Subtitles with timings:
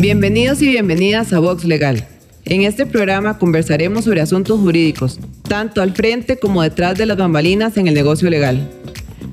[0.00, 2.08] Bienvenidos y bienvenidas a Vox Legal.
[2.46, 7.76] En este programa conversaremos sobre asuntos jurídicos, tanto al frente como detrás de las bambalinas
[7.76, 8.66] en el negocio legal.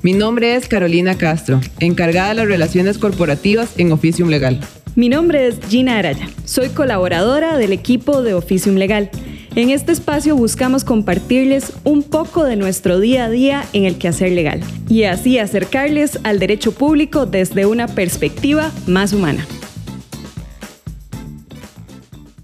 [0.01, 4.59] Mi nombre es Carolina Castro, encargada de las relaciones corporativas en Oficium Legal.
[4.97, 9.09] Mi nombre es Gina Araya, soy colaboradora del equipo de Oficium Legal.
[9.55, 14.33] En este espacio buscamos compartirles un poco de nuestro día a día en el quehacer
[14.33, 19.47] legal y así acercarles al derecho público desde una perspectiva más humana.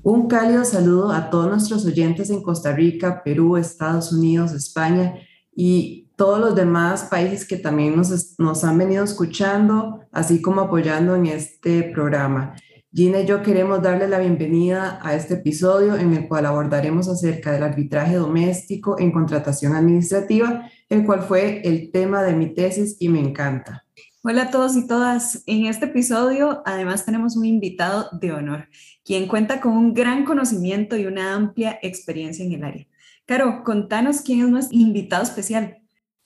[0.04, 5.16] Un cálido saludo a todos nuestros oyentes en Costa Rica, Perú, Estados Unidos, España
[5.56, 11.16] y todos los demás países que también nos, nos han venido escuchando, así como apoyando
[11.16, 12.54] en este programa.
[12.94, 17.54] Gina y yo queremos darle la bienvenida a este episodio en el cual abordaremos acerca
[17.54, 23.08] del arbitraje doméstico en contratación administrativa, el cual fue el tema de mi tesis y
[23.08, 23.86] me encanta.
[24.26, 25.44] Hola a todos y todas.
[25.48, 28.70] En este episodio además tenemos un invitado de honor,
[29.04, 32.88] quien cuenta con un gran conocimiento y una amplia experiencia en el área.
[33.26, 35.78] Caro, contanos quién es nuestro invitado especial.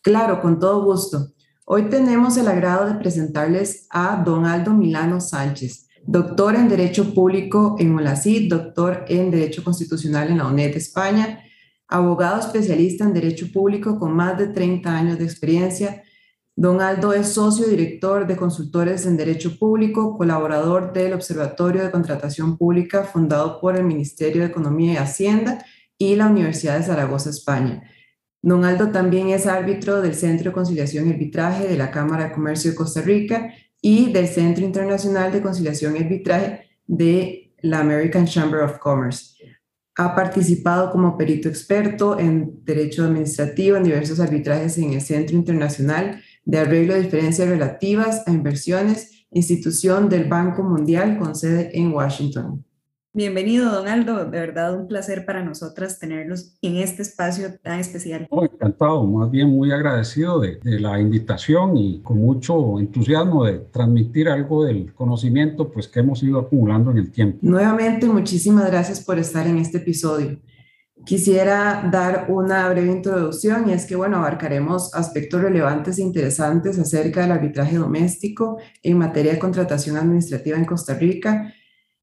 [0.02, 1.34] Claro, con todo gusto.
[1.66, 7.76] Hoy tenemos el agrado de presentarles a don Aldo Milano Sánchez doctor en Derecho Público
[7.78, 11.42] en ULACID, doctor en Derecho Constitucional en la UNED España,
[11.88, 16.04] abogado especialista en Derecho Público con más de 30 años de experiencia.
[16.60, 22.58] Don Aldo es socio director de consultores en Derecho Público, colaborador del Observatorio de Contratación
[22.58, 25.64] Pública fundado por el Ministerio de Economía y Hacienda
[26.00, 27.84] y la Universidad de Zaragoza, España.
[28.42, 32.32] Don Aldo también es árbitro del Centro de Conciliación y Arbitraje de la Cámara de
[32.32, 38.26] Comercio de Costa Rica y del Centro Internacional de Conciliación y Arbitraje de la American
[38.26, 39.36] Chamber of Commerce.
[39.96, 46.24] Ha participado como perito experto en Derecho Administrativo en diversos arbitrajes en el Centro Internacional
[46.48, 52.64] de Arreglo de Diferencias Relativas a Inversiones, institución del Banco Mundial con sede en Washington.
[53.12, 54.24] Bienvenido, Donaldo.
[54.24, 58.28] De verdad, un placer para nosotras tenerlos en este espacio tan especial.
[58.30, 63.60] Oh, encantado, más bien muy agradecido de, de, la invitación y con mucho entusiasmo de
[63.60, 67.40] transmitir algo del conocimiento pues, que hemos ido acumulando en el tiempo.
[67.42, 70.38] Nuevamente, muchísimas gracias por estar en este episodio.
[71.08, 77.22] Quisiera dar una breve introducción y es que, bueno, abarcaremos aspectos relevantes e interesantes acerca
[77.22, 81.54] del arbitraje doméstico en materia de contratación administrativa en Costa Rica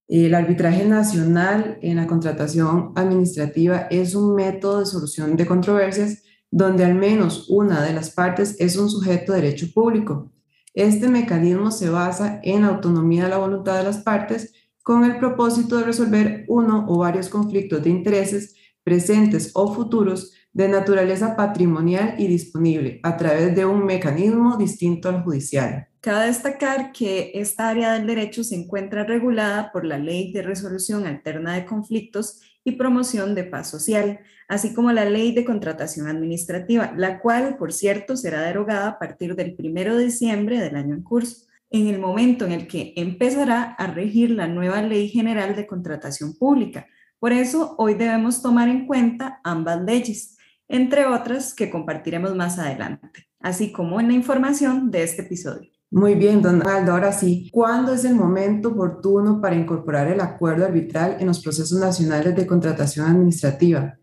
[0.09, 6.84] el arbitraje nacional en la contratación administrativa es un método de solución de controversias donde
[6.84, 10.31] al menos una de las partes es un sujeto de derecho público.
[10.75, 15.78] Este mecanismo se basa en autonomía de la voluntad de las partes con el propósito
[15.78, 18.54] de resolver uno o varios conflictos de intereses
[18.84, 25.25] presentes o futuros de naturaleza patrimonial y disponible a través de un mecanismo distinto al
[25.25, 25.89] judicial.
[26.00, 31.06] Cabe destacar que esta área del derecho se encuentra regulada por la Ley de Resolución
[31.06, 36.93] Alterna de Conflictos y Promoción de Paz Social, así como la Ley de Contratación Administrativa,
[36.97, 41.03] la cual, por cierto, será derogada a partir del 1 de diciembre del año en
[41.03, 45.66] curso, en el momento en el que empezará a regir la nueva Ley General de
[45.66, 46.87] Contratación Pública.
[47.19, 50.37] Por eso, hoy debemos tomar en cuenta ambas leyes,
[50.69, 55.71] entre otras que compartiremos más adelante, así como en la información de este episodio.
[55.91, 56.93] Muy bien, don Aldo.
[56.93, 61.79] Ahora sí, ¿cuándo es el momento oportuno para incorporar el acuerdo arbitral en los procesos
[61.79, 63.97] nacionales de contratación administrativa?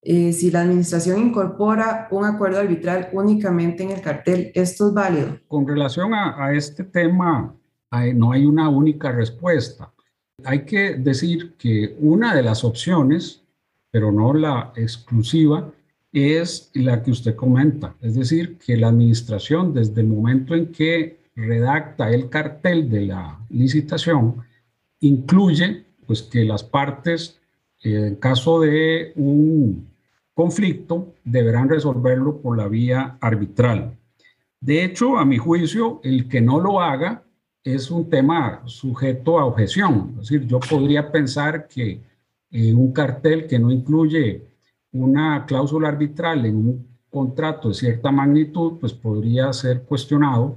[0.00, 5.38] Eh, si la administración incorpora un acuerdo arbitral únicamente en el cartel, ¿esto es válido?
[5.48, 7.56] Con relación a, a este tema,
[7.90, 9.93] hay, no hay una única respuesta.
[10.42, 13.42] Hay que decir que una de las opciones,
[13.90, 15.72] pero no la exclusiva,
[16.12, 21.24] es la que usted comenta, es decir, que la administración desde el momento en que
[21.34, 24.36] redacta el cartel de la licitación
[25.00, 27.40] incluye pues que las partes
[27.82, 29.88] en caso de un
[30.34, 33.96] conflicto deberán resolverlo por la vía arbitral.
[34.60, 37.23] De hecho, a mi juicio, el que no lo haga
[37.64, 40.10] es un tema sujeto a objeción.
[40.20, 41.98] Es decir, yo podría pensar que
[42.50, 44.42] eh, un cartel que no incluye
[44.92, 50.56] una cláusula arbitral en un contrato de cierta magnitud, pues podría ser cuestionado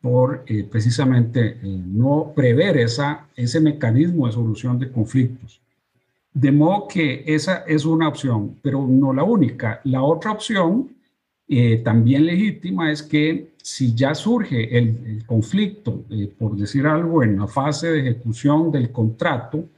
[0.00, 5.60] por eh, precisamente eh, no prever esa, ese mecanismo de solución de conflictos.
[6.34, 9.80] De modo que esa es una opción, pero no la única.
[9.84, 10.90] La otra opción,
[11.84, 16.04] también legítima, es que si ya surge el, conflicto,
[16.38, 19.68] por decir algo, en la fase de ejecución del contrato,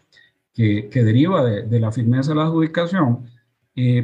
[0.53, 3.27] que, que deriva de, la firmeza de la adjudicación,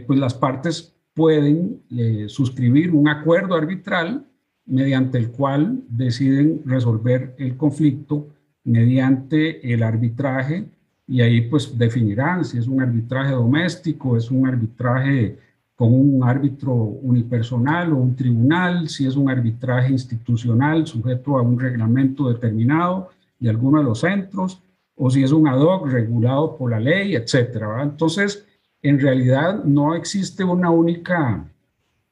[0.06, 1.80] pues las partes pueden
[2.28, 4.26] suscribir un acuerdo arbitral
[4.66, 8.28] mediante el cual deciden resolver el conflicto
[8.64, 10.66] mediante el arbitraje
[11.06, 15.38] y ahí pues definirán si es un arbitraje doméstico, es un arbitraje
[15.80, 21.58] con un árbitro unipersonal o un tribunal, si es un arbitraje institucional sujeto a un
[21.58, 24.60] reglamento determinado de alguno de los centros,
[24.94, 27.82] o si es un ad hoc regulado por la ley, etcétera.
[27.82, 28.44] Entonces,
[28.82, 31.50] en realidad no existe una única,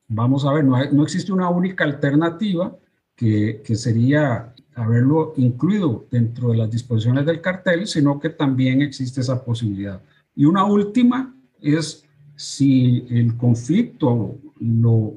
[0.09, 2.75] vamos a ver, no, existe una única alternativa
[3.15, 9.45] que sería haberlo incluido dentro de las disposiciones del cartel, sino que también existe esa
[9.45, 10.01] posibilidad.
[10.35, 12.08] Y una última es
[12.39, 15.13] si el conflicto lo,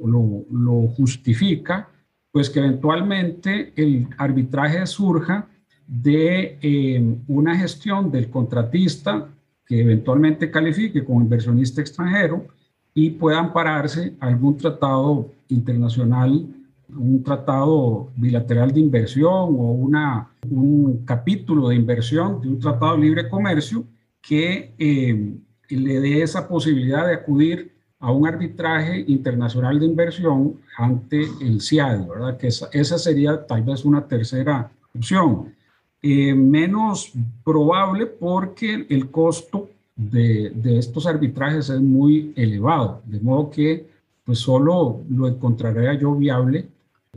[0.50, 1.88] lo, justifica,
[2.32, 5.48] pues que eventualmente el arbitraje surja
[5.86, 9.30] de eh, una gestión del contratista
[9.68, 12.48] que eventualmente califique como inversionista extranjero
[12.96, 16.48] y pueda ampararse algún tratado internacional,
[16.90, 23.02] un tratado bilateral de inversión o una, un capítulo de inversión de un tratado de
[23.04, 23.86] libre comercio
[24.20, 25.36] que eh,
[25.78, 32.08] le dé esa posibilidad de acudir a un arbitraje internacional de inversión ante el CIAD,
[32.08, 32.38] ¿verdad?
[32.38, 35.54] Que esa, esa sería tal vez una tercera opción.
[36.02, 37.14] Eh, menos
[37.44, 43.86] probable porque el costo de, de, estos arbitrajes es muy elevado, de modo que
[44.24, 46.68] pues solo lo encontraría yo viable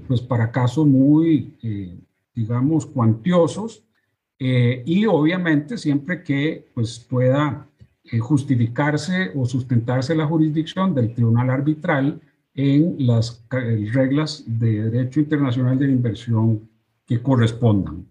[0.06, 1.96] pues para casos muy, eh,
[2.34, 3.82] digamos, cuantiosos
[4.38, 7.66] eh, y obviamente siempre que pues pueda
[8.20, 12.20] justificarse o sustentarse la jurisdicción del tribunal arbitral
[12.54, 16.68] en las eh, reglas de derecho internacional de inversión
[17.06, 18.06] que correspondan.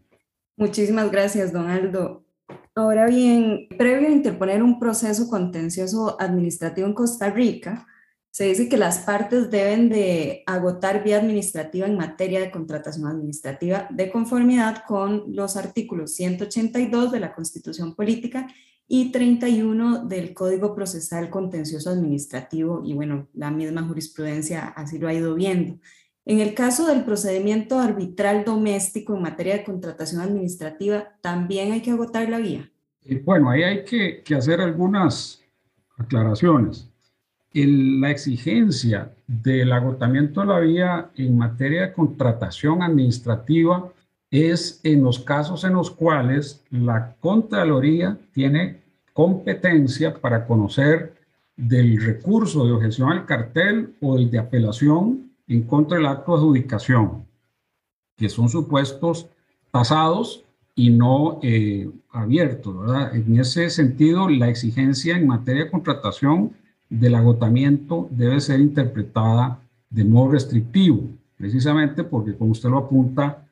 [0.57, 2.23] Muchísimas gracias, don Aldo.
[2.75, 7.87] Ahora bien, previo a interponer un proceso contencioso administrativo en Costa Rica,
[8.31, 13.87] se dice que las partes deben de agotar vía administrativa en materia de contratación administrativa
[13.91, 18.47] de conformidad con los artículos 182 de la Constitución Política
[18.95, 25.15] y 31 del Código Procesal Contencioso Administrativo, y bueno, la misma jurisprudencia así lo ha
[25.15, 25.79] ido viendo.
[26.25, 31.89] En el caso del procedimiento arbitral doméstico en materia de contratación administrativa, ¿también hay que
[31.89, 32.69] agotar la vía?
[33.03, 35.41] Eh, bueno, ahí hay que, que hacer algunas
[35.97, 36.87] aclaraciones.
[37.51, 43.91] El, la exigencia del agotamiento de la vía en materia de contratación administrativa
[44.29, 48.82] es en los casos en los cuales la Contraloría tiene
[49.13, 51.13] competencia para conocer
[51.55, 56.37] del recurso de objeción al cartel o el de apelación en contra del acto de
[56.39, 57.25] adjudicación,
[58.17, 59.27] que son supuestos
[59.71, 60.43] tasados
[60.75, 62.79] y no eh, abiertos.
[62.79, 63.15] ¿verdad?
[63.15, 66.53] En ese sentido, la exigencia en materia de contratación
[66.89, 71.03] del agotamiento debe ser interpretada de modo restrictivo,
[71.37, 73.42] precisamente porque, como usted lo apunta,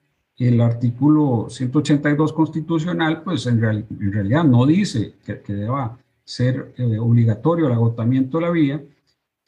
[0.48, 7.74] el artículo 182 constitucional, pues en, realidad no dice que, deba ser eh, obligatorio el
[7.74, 8.84] agotamiento de la vía.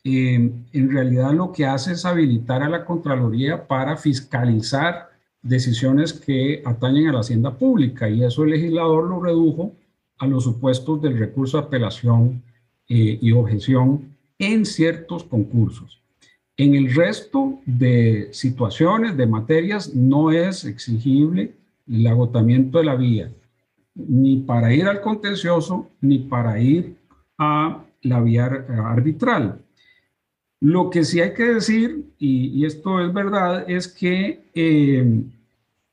[0.04, 5.10] Eh, en realidad lo que hace es habilitar a la Contraloría para fiscalizar
[5.42, 9.74] decisiones que atañen a la hacienda pública y eso el legislador lo redujo
[10.20, 12.44] a los supuestos del recurso de apelación
[12.88, 16.03] eh, y objeción en ciertos concursos.
[16.56, 21.56] En el resto de situaciones, de materias, no es exigible
[21.88, 23.32] el agotamiento de la vía,
[23.96, 26.96] ni para ir al contencioso, ni para ir
[27.40, 29.64] a la vía arbitral.
[30.60, 35.24] Lo que sí hay que decir, y, esto es verdad, es que eh,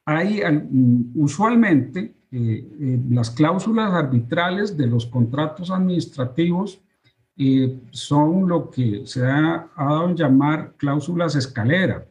[0.05, 0.43] hay
[1.15, 6.81] usualmente eh, eh, las cláusulas arbitrales de los contratos administrativos
[7.91, 12.07] son lo que se ha, dado en llamar cláusulas escalera,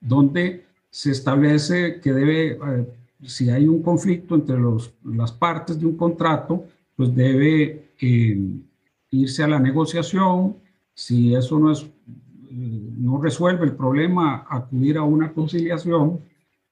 [0.00, 2.88] donde se establece que debe, eh,
[3.22, 6.64] si hay un conflicto entre los, las partes de un contrato,
[6.94, 8.38] pues debe eh,
[9.10, 10.56] irse a la negociación,
[10.92, 11.86] si eso no, es,
[12.50, 16.20] no resuelve el problema, acudir a una conciliación,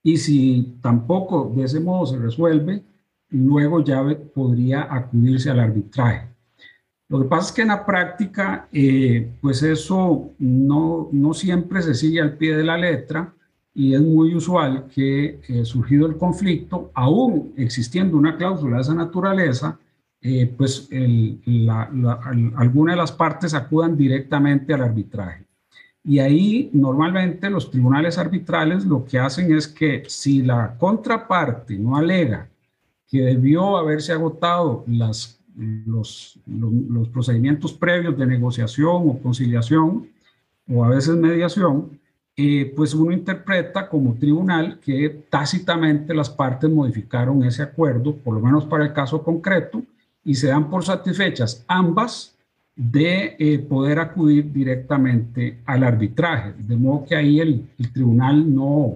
[0.03, 2.83] y si tampoco de ese modo se resuelve,
[3.31, 4.05] luego ya
[4.35, 6.32] podría acudirse al arbitraje.
[7.13, 11.93] Lo que pasa es que en la práctica, eh, pues eso no, no siempre se
[11.93, 13.35] sigue al pie de la letra
[13.75, 18.95] y es muy usual que eh, surgido el conflicto, aún existiendo una cláusula de esa
[18.95, 19.79] naturaleza,
[20.23, 20.89] eh, pues
[22.57, 25.45] alguna de las partes acudan directamente al arbitraje.
[26.03, 31.95] Y ahí normalmente los tribunales arbitrales lo que hacen es que si la contraparte no
[31.95, 32.49] alega
[33.07, 40.09] que debió haberse agotado las los, los, procedimientos previos de negociación o conciliación
[40.69, 41.99] o a veces mediación,
[42.37, 48.41] eh, pues uno interpreta como tribunal que tácitamente las partes modificaron ese acuerdo, por lo
[48.41, 49.83] menos para el caso concreto,
[50.25, 52.35] y se dan por satisfechas ambas
[52.75, 56.55] de eh, poder acudir directamente al arbitraje.
[56.57, 58.95] De modo que ahí el, tribunal no,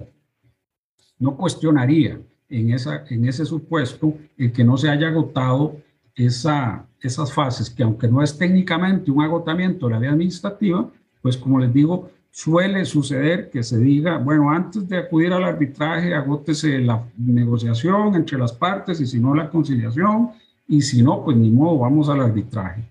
[1.19, 5.77] no cuestionaría en, esa, en ese supuesto el que no se haya agotado
[6.17, 10.89] esa, esas fases, que aunque no es técnicamente un agotamiento de la vía administrativa,
[11.21, 16.13] pues como les digo, suele suceder que se diga, bueno, antes de acudir al arbitraje,
[16.13, 20.31] agótese la negociación entre las partes y si no la conciliación,
[20.67, 22.83] y si no, pues ni modo, vamos al arbitraje.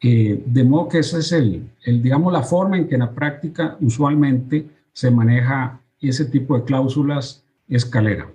[0.00, 3.10] Eh, de modo que esa es el, el, digamos, la forma en que en la
[3.10, 8.30] práctica usualmente se maneja ese tipo de cláusulas escalera.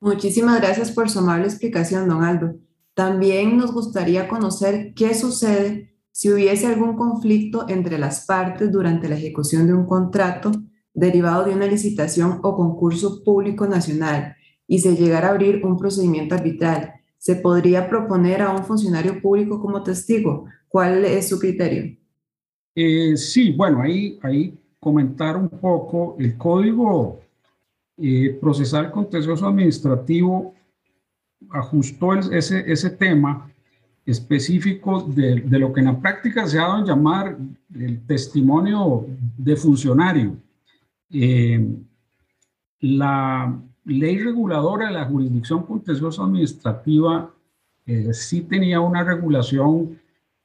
[0.00, 2.56] Muchísimas gracias por su amable explicación, don Aldo.
[2.96, 9.16] También nos gustaría conocer qué sucede si hubiese algún conflicto entre las partes durante la
[9.16, 10.50] ejecución de un contrato
[10.94, 14.34] derivado de una licitación o concurso público nacional
[14.66, 19.60] y se llegara a abrir un procedimiento arbitral, ¿se podría proponer a un funcionario público
[19.60, 20.46] como testigo?
[20.66, 21.98] ¿Cuál es su criterio?
[22.74, 27.20] Eh, sí, bueno, ahí, ahí comentar un poco el código
[27.98, 30.55] eh, procesal contencioso administrativo
[31.50, 33.50] ajustó ese, ese tema
[34.04, 37.36] específico de, de, lo que en la práctica se ha dado a llamar
[37.74, 40.36] el testimonio de funcionario.
[41.10, 41.66] Eh,
[42.80, 47.32] la ley reguladora de la jurisdicción contenciosa administrativa
[47.84, 49.98] eh, sí tenía una regulación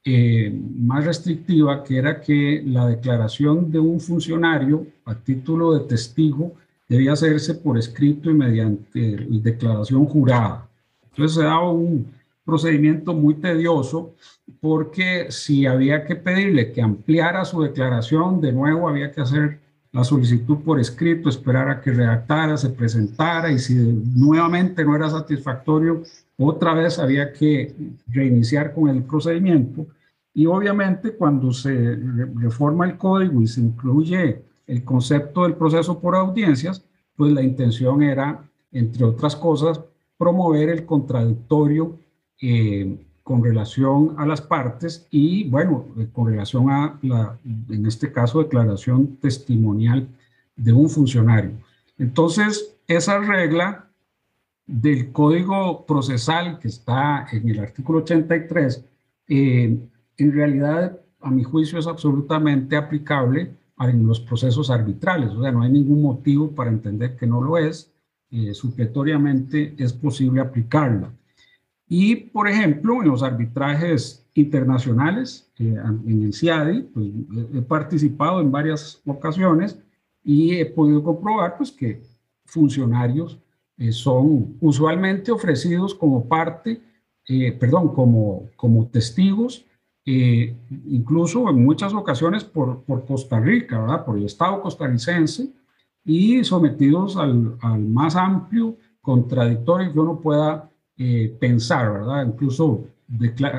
[0.03, 6.53] eh, más restrictiva, que era que la declaración de un funcionario a título de testigo
[6.87, 10.70] debía hacerse por escrito y mediante declaración jurada.
[11.11, 12.07] Entonces se daba un,
[12.43, 14.15] procedimiento muy tedioso
[14.59, 19.59] porque si había que pedirle que ampliara su declaración, de nuevo había que hacer
[19.91, 25.09] la solicitud por escrito, esperar a que redactara, se presentara y si nuevamente no era
[25.09, 26.03] satisfactorio,
[26.37, 27.75] otra vez había que
[28.07, 29.85] reiniciar con el procedimiento.
[30.33, 31.97] Y obviamente cuando se
[32.35, 36.83] reforma el código y se incluye el concepto del proceso por audiencias,
[37.17, 38.41] pues la intención era,
[38.71, 39.81] entre otras cosas,
[40.21, 41.97] promover el contradictorio
[42.39, 48.11] eh, con relación a las partes y, bueno, eh, con relación a la, en este
[48.11, 50.07] caso, declaración testimonial
[50.55, 51.53] de un funcionario.
[51.97, 53.87] Entonces, esa regla
[54.67, 58.85] del código procesal que está en el artículo 83,
[59.27, 59.75] eh,
[60.17, 65.31] en realidad, a mi juicio, es absolutamente aplicable en los procesos arbitrales.
[65.31, 67.90] O sea, no hay ningún motivo para entender que no lo es.
[68.53, 71.11] Supletoriamente es posible aplicarla.
[71.93, 77.07] Y, por ejemplo, en los arbitrajes internacionales, eh, en el CIADI, pues,
[77.53, 79.77] he participado en varias ocasiones
[80.23, 82.01] y he podido comprobar pues, que
[82.45, 83.37] funcionarios
[83.77, 86.81] eh, son usualmente ofrecidos como parte,
[87.27, 89.65] eh, perdón, como, como testigos,
[90.05, 94.05] incluso en muchas ocasiones por, por Costa Rica, ¿verdad?
[94.05, 95.49] por el Estado costarricense,
[96.03, 102.25] y sometidos al, más amplio contradictorio que uno pueda eh, pensar, ¿verdad?
[102.25, 102.87] Incluso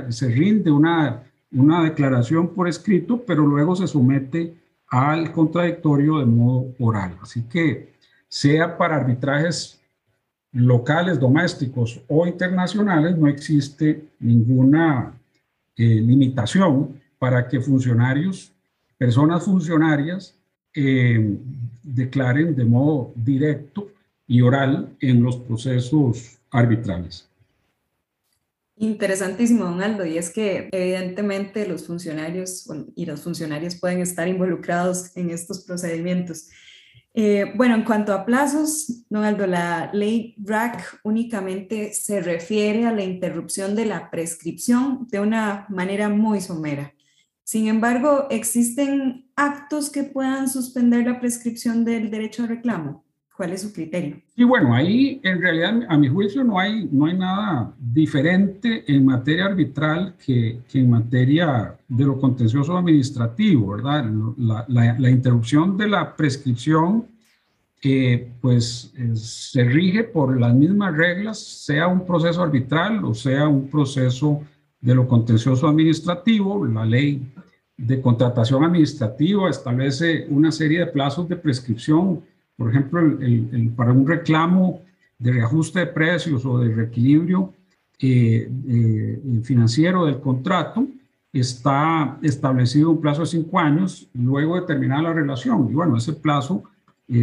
[0.09, 1.23] se rinde una,
[1.53, 4.55] una declaración por escrito, pero luego se somete
[4.89, 7.17] al contradictorio de modo oral.
[7.23, 7.93] Así que
[8.29, 9.81] sea para arbitrajes
[10.53, 15.15] locales, domésticos o internacionales, no existe ninguna
[15.77, 18.53] eh, limitación para que funcionarios,
[18.99, 20.39] personas funcionarias,
[20.75, 21.37] eh,
[21.83, 23.91] declaren de modo directo
[24.27, 27.29] y oral en los procesos arbitrales.
[28.77, 35.17] Interesantísimo, don Aldo, y es que evidentemente los funcionarios y los funcionarios pueden estar involucrados
[35.17, 36.49] en estos procedimientos.
[37.15, 42.93] Eh, bueno, en cuanto a plazos, don Aldo, la ley RAC únicamente se refiere a
[42.93, 46.95] la interrupción de la prescripción de una manera muy somera.
[47.45, 53.05] Sin embargo, ¿existen actos que puedan suspender la prescripción del derecho a reclamo?
[53.37, 54.21] ¿Cuál es su criterio?
[54.37, 59.05] Y bueno, ahí en realidad, a mi juicio, no hay, no hay nada diferente en
[59.05, 64.05] materia arbitral que, en materia de lo contencioso administrativo, ¿verdad?
[64.69, 67.07] La, interrupción de la prescripción,
[67.83, 73.69] eh, pues se rige por las mismas reglas, sea un proceso arbitral o sea un
[73.69, 74.43] proceso
[74.83, 76.67] de lo contencioso administrativo.
[76.67, 77.33] La ley
[77.79, 82.23] de contratación administrativa establece una serie de plazos de prescripción
[82.57, 84.83] por ejemplo, el, para un reclamo
[85.19, 87.53] de reajuste de precios o de reequilibrio
[87.99, 90.87] eh, eh, financiero del contrato,
[91.33, 95.69] está establecido un plazo de cinco años luego de terminar la relación.
[95.71, 96.63] Y bueno, ese plazo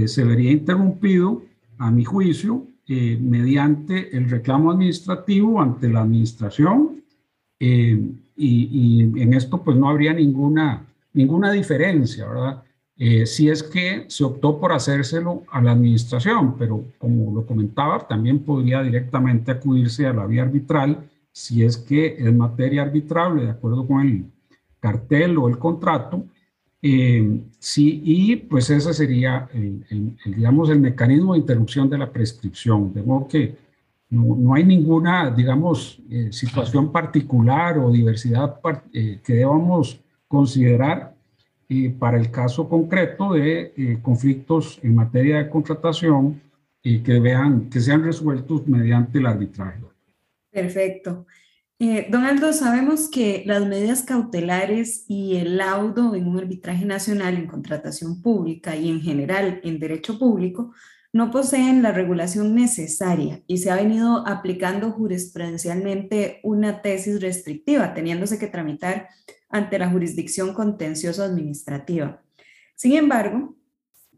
[0.06, 1.42] se vería interrumpido,
[1.78, 6.99] a mi juicio, mediante el reclamo administrativo ante la administración
[7.60, 12.64] y, y, en esto pues no habría ninguna, ninguna diferencia, ¿verdad?
[13.02, 18.06] Eh, si es que se optó por hacérselo a la administración, pero como lo comentaba,
[18.06, 23.52] también podría directamente acudirse a la vía arbitral si es que es materia arbitrable de
[23.52, 24.26] acuerdo con el
[24.82, 26.26] cartel o el contrato.
[26.82, 32.94] Eh, sí, y pues ese sería, el, digamos, el mecanismo de interrupción de la prescripción.
[32.94, 33.56] De modo que
[34.10, 38.60] no, no hay ninguna, digamos, eh, situación particular o diversidad
[38.92, 41.16] que debamos considerar
[42.00, 46.42] para el caso concreto de eh, conflictos en materia de contratación
[46.82, 49.80] y que vean que sean resueltos mediante el arbitraje.
[50.52, 51.28] Perfecto.
[51.78, 57.36] Eh, don Aldo, sabemos que las medidas cautelares y el laudo en un arbitraje nacional
[57.36, 60.74] en contratación pública y en general en derecho público
[61.12, 68.38] no poseen la regulación necesaria y se ha venido aplicando jurisprudencialmente una tesis restrictiva, teniéndose
[68.38, 69.10] que tramitar
[69.50, 72.22] ante la jurisdicción contencioso administrativa.
[72.76, 73.56] Sin embargo,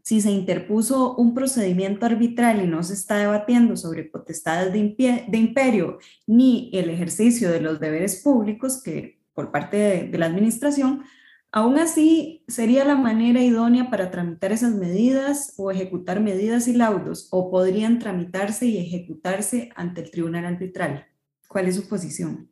[0.02, 5.98] si se interpuso un procedimiento arbitral y no se está debatiendo sobre potestades de, imperio
[6.26, 11.04] ni el ejercicio de los deberes públicos que por parte de, de la administración,
[11.52, 17.28] aún así sería la manera idónea para tramitar esas medidas o ejecutar medidas y laudos
[17.30, 21.06] o podrían tramitarse y ejecutarse ante el tribunal arbitral.
[21.46, 22.48] ¿Cuál es su posición?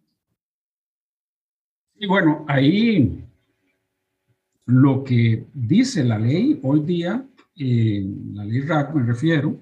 [1.96, 3.24] Y bueno, ahí
[4.66, 7.26] lo que dice la ley hoy día,
[7.56, 9.60] eh, la ley RAC me refiero,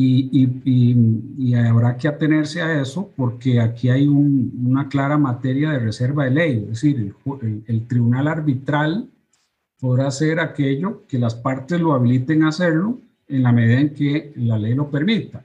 [0.00, 0.94] y,
[1.38, 6.30] y, habrá que atenerse a eso porque aquí hay una clara materia de reserva de
[6.30, 9.08] ley, es decir, el, el, tribunal arbitral
[9.80, 14.32] podrá hacer aquello que las partes lo habiliten a hacerlo en la medida en que
[14.36, 15.44] la ley lo permita.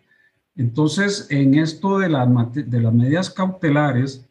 [0.55, 4.27] Entonces, en esto de, de las medidas cautelares,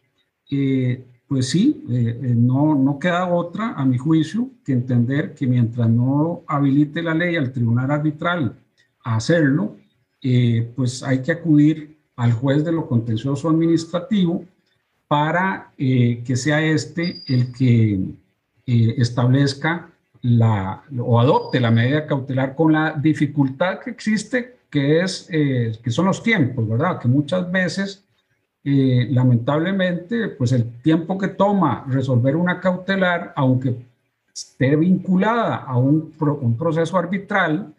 [0.50, 5.46] eh, pues sí, eh, eh, no, no queda otra, a mi juicio, que entender que
[5.46, 8.56] mientras no habilite la ley al tribunal arbitral
[9.02, 9.76] a hacerlo,
[10.22, 14.44] eh, pues hay que acudir al juez de lo contencioso administrativo
[15.08, 18.00] para que sea este el que
[18.66, 19.90] establezca
[20.22, 26.06] la, o adopte la medida cautelar con la dificultad que existe, que, es, que son
[26.06, 26.98] los tiempos, ¿verdad?
[26.98, 28.02] Que muchas veces
[28.64, 33.74] eh, lamentablemente, pues el tiempo que toma resolver una cautelar, aunque
[34.32, 37.74] esté vinculada a un, un proceso arbitral,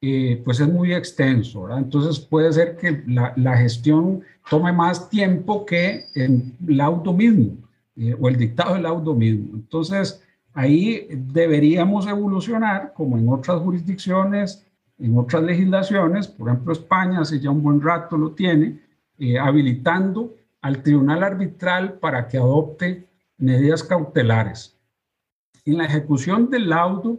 [0.00, 1.68] eh, pues es muy extenso.
[1.76, 7.56] Entonces puede ser que la, la gestión tome más tiempo que el laudo mismo
[7.96, 9.56] eh, o el dictado del laudo mismo.
[9.56, 10.22] Entonces
[10.54, 14.64] ahí deberíamos evolucionar, como en otras jurisdicciones,
[14.98, 18.80] en otras legislaciones, por ejemplo España hace ya un buen rato lo tiene,
[19.18, 24.76] eh, habilitando al tribunal arbitral para que adopte medidas cautelares.
[25.64, 27.18] En la ejecución del laudo,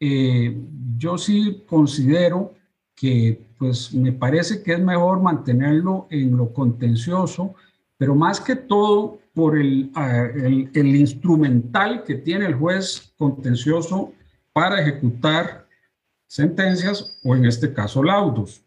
[0.00, 0.56] eh,
[0.98, 2.54] yo sí considero
[2.94, 7.54] que pues me parece que es mejor mantenerlo en lo contencioso,
[7.96, 9.90] pero más que todo por el,
[10.34, 14.12] el, el, instrumental que tiene el juez contencioso
[14.52, 15.66] para ejecutar
[16.26, 18.62] sentencias o en este caso laudos.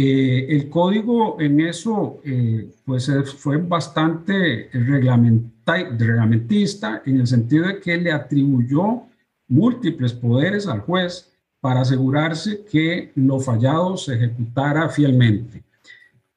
[0.00, 7.96] Eh, el código en eso eh, pues fue bastante reglamentista en el sentido de que
[7.96, 9.07] le atribuyó
[9.48, 15.62] múltiples poderes al juez para asegurarse que lo fallado se ejecutara fielmente.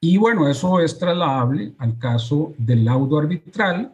[0.00, 3.92] Y bueno, eso es trasladable al caso del laudo arbitral,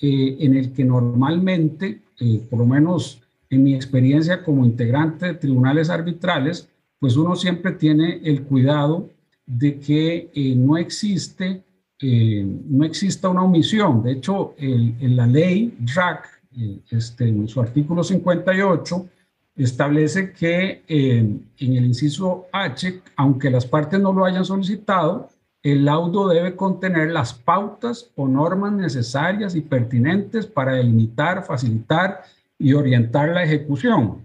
[0.00, 2.00] eh, en el que normalmente,
[2.48, 3.20] por lo menos
[3.50, 9.10] en mi experiencia como integrante de tribunales arbitrales, pues uno siempre tiene el cuidado
[9.44, 11.62] de que eh, no existe
[12.04, 14.02] eh, no exista una omisión.
[14.02, 16.41] De hecho, en la ley DRAC, eh,
[16.90, 19.08] este, en su artículo 58,
[19.56, 25.28] establece que en el inciso H, aunque las partes no lo hayan solicitado,
[25.62, 32.22] el laudo debe contener las pautas o normas necesarias y pertinentes para delimitar, facilitar
[32.58, 34.22] y orientar la ejecución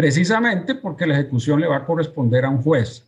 [0.00, 3.06] precisamente porque la ejecución le va a corresponder a un juez.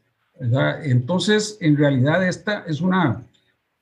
[0.82, 3.22] Entonces, en realidad esta es una,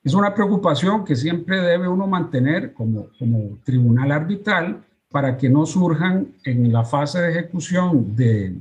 [0.03, 5.65] es una preocupación que siempre debe uno mantener como, como tribunal arbitral para que no
[5.65, 8.55] surjan en la fase de ejecución de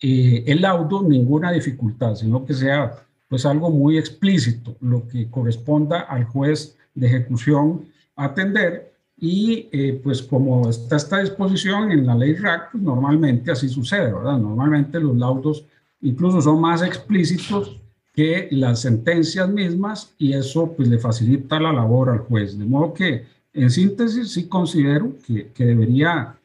[0.00, 6.00] eh, el laudo ninguna dificultad, sino que sea pues algo muy explícito, lo que corresponda
[6.00, 12.34] al juez de ejecución atender y eh, pues como está esta disposición en la ley
[12.34, 14.38] RAC, pues normalmente así sucede, ¿verdad?
[14.38, 15.64] Normalmente los laudos
[16.00, 17.80] incluso son más explícitos
[18.18, 22.58] que las sentencias mismas y eso pues le facilita la labor al juez.
[22.58, 26.36] De modo que en síntesis sí considero que, que debería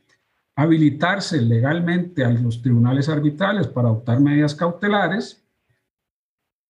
[0.55, 5.43] habilitarse legalmente a los tribunales arbitrales para adoptar medidas cautelares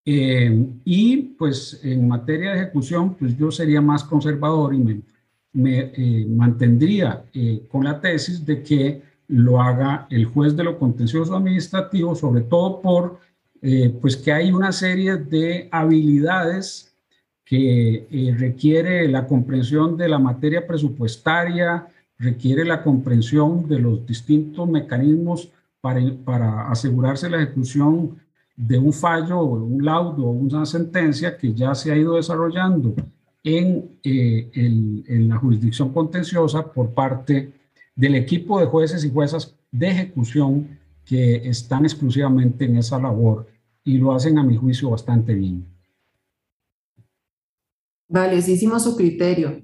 [0.05, 5.01] eh, y pues en materia de ejecución pues yo sería más conservador y me,
[5.51, 10.79] me eh, mantendría eh, con la tesis de que lo haga el juez de lo
[10.79, 13.19] contencioso administrativo, sobre todo por
[14.02, 16.93] pues que hay una serie de habilidades
[17.45, 18.06] que
[18.38, 25.49] requiere la comprensión de la materia presupuestaria, requiere la comprensión de los distintos mecanismos
[25.80, 28.17] para, asegurarse la ejecución
[28.56, 32.93] de un fallo, un laudo una sentencia que ya se ha ido desarrollando
[33.43, 37.52] en, eh, en la jurisdicción contenciosa por parte
[37.95, 43.52] del equipo de jueces y juezas de ejecución que están exclusivamente en esa labor
[43.84, 45.65] y lo hacen a mi juicio bastante bien.
[48.08, 49.62] Valiosísimo su criterio.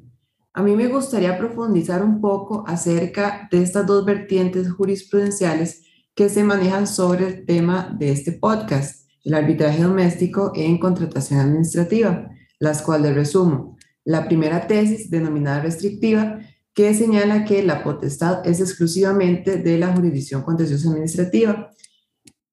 [0.53, 5.83] A mí me gustaría profundizar un poco acerca de estas dos vertientes jurisprudenciales
[6.15, 12.29] que se manejan sobre el tema de este podcast, el arbitraje doméstico en contratación administrativa,
[12.59, 13.77] las cuales resumo.
[14.03, 16.39] La primera tesis, denominada restrictiva,
[16.73, 21.71] que señala que la potestad es exclusivamente de la jurisdicción contenciosa administrativa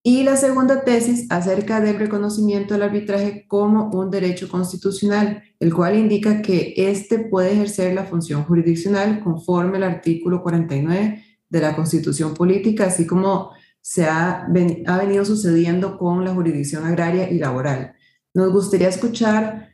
[0.09, 5.99] y la segunda tesis acerca del reconocimiento del arbitraje como un derecho constitucional, el cual
[5.99, 12.35] indica que éste puede ejercer la función jurisdiccional conforme al artículo 49 de la Constitución
[12.35, 17.97] Política, así como se ha, ha venido sucediendo con la jurisdicción agraria y laboral.
[18.33, 19.71] Nos gustaría escuchar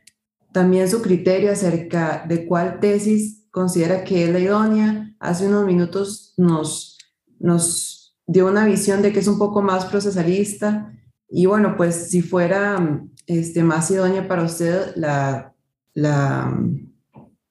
[0.51, 5.15] también su criterio acerca de cuál tesis considera que es la idónea.
[5.19, 6.97] Hace unos minutos nos,
[7.37, 10.93] nos dio una visión de que es un poco más procesalista
[11.29, 15.53] y bueno, pues si fuera este, más idónea para usted la,
[15.93, 16.57] la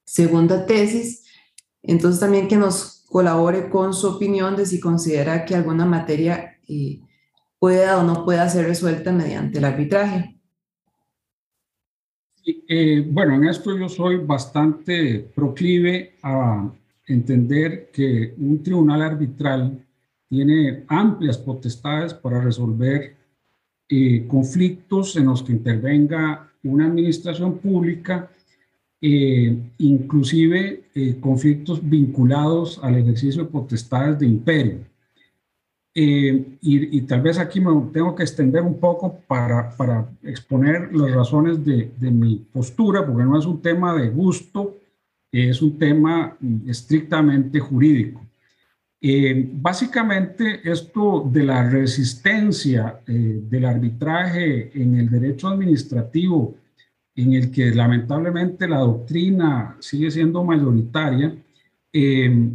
[0.05, 1.25] segunda tesis,
[1.81, 6.99] entonces también que nos colabore con su opinión de si considera que alguna materia eh,
[7.59, 10.37] pueda o no pueda ser resuelta mediante el arbitraje.
[12.45, 16.69] Eh, bueno, en esto yo soy bastante proclive a
[17.05, 19.85] entender que un tribunal arbitral
[20.33, 23.15] tiene amplias potestades para resolver
[23.87, 28.31] eh, conflictos en los que intervenga una administración pública,
[28.99, 34.77] eh, inclusive eh, conflictos vinculados al ejercicio de potestades de imperio.
[35.93, 41.63] Y, tal vez aquí me tengo que extender un poco para, para exponer las razones
[41.63, 44.79] de, de mi postura, porque no es un tema de gusto,
[45.31, 48.22] es un tema estrictamente jurídico.
[49.05, 56.55] Eh, básicamente, esto de la resistencia eh, del arbitraje en el derecho administrativo,
[57.13, 61.35] en el que lamentablemente la doctrina sigue siendo mayoritaria,
[61.91, 62.49] eh,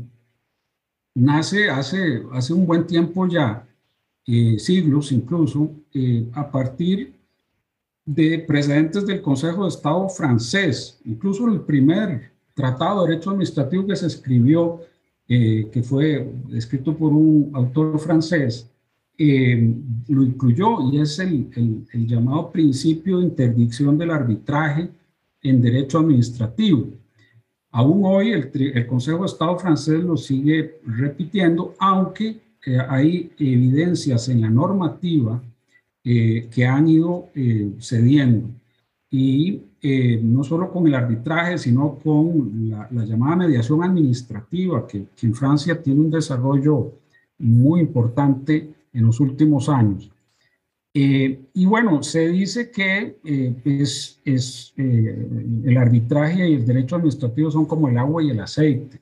[1.17, 3.67] nace hace, hace un buen tiempo ya,
[4.59, 5.71] siglos incluso,
[6.33, 7.15] a partir
[8.05, 13.97] de precedentes del Consejo de Estado francés, incluso el primer tratado de derecho administrativo que
[13.97, 14.83] se escribió
[15.31, 18.67] eh, que fue escrito por un autor francés,
[19.19, 19.75] eh,
[20.09, 21.51] lo incluyó y es el,
[21.93, 24.89] el, llamado principio de interdicción del arbitraje
[25.43, 26.89] en derecho administrativo.
[27.73, 34.31] Aún hoy el, el Consejo de Estado francés lo sigue repitiendo, aunque eh, hay evidencias
[34.31, 35.43] en la normativa
[36.03, 37.29] que han ido
[37.81, 38.49] cediendo.
[39.11, 45.35] Y eh, no solo con el arbitraje, sino con la, llamada mediación administrativa, que, en
[45.35, 46.93] Francia tiene un desarrollo
[47.39, 50.11] muy importante en los últimos años.
[50.93, 57.51] Eh, y bueno, se dice que eh, es, es el arbitraje y el derecho administrativo
[57.51, 59.01] son como el agua y el aceite.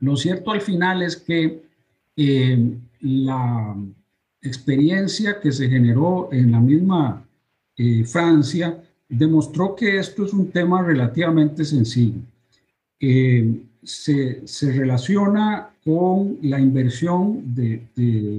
[0.00, 1.62] Lo cierto al final es que
[3.00, 3.76] la
[4.42, 7.26] experiencia que se generó en la misma
[8.04, 12.20] Francia demostró que esto es un tema relativamente sencillo.
[12.98, 17.82] Eh, se, se, relaciona con la inversión de,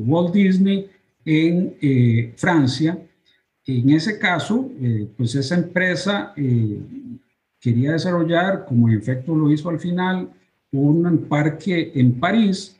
[0.05, 0.89] Walt Disney
[1.25, 2.97] en eh, Francia.
[3.65, 6.33] En ese caso, eh, pues esa empresa
[7.59, 10.29] quería desarrollar, como en efecto lo hizo al final,
[10.71, 12.77] un parque en París,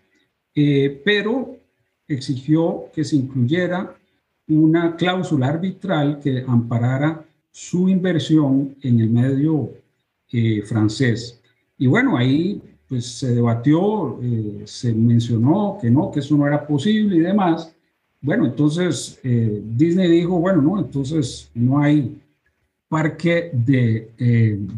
[0.54, 1.58] pero
[2.08, 3.95] exigió que se incluyera
[4.47, 9.72] una cláusula arbitral que amparara su inversión en el medio
[10.32, 11.42] eh, francés.
[11.78, 16.66] Y bueno, ahí pues se debatió, eh, se mencionó que no, que eso no era
[16.66, 17.74] posible y demás.
[18.22, 22.22] bueno, entonces eh, Disney dijo, bueno, no, entonces no hay
[22.88, 24.12] parque de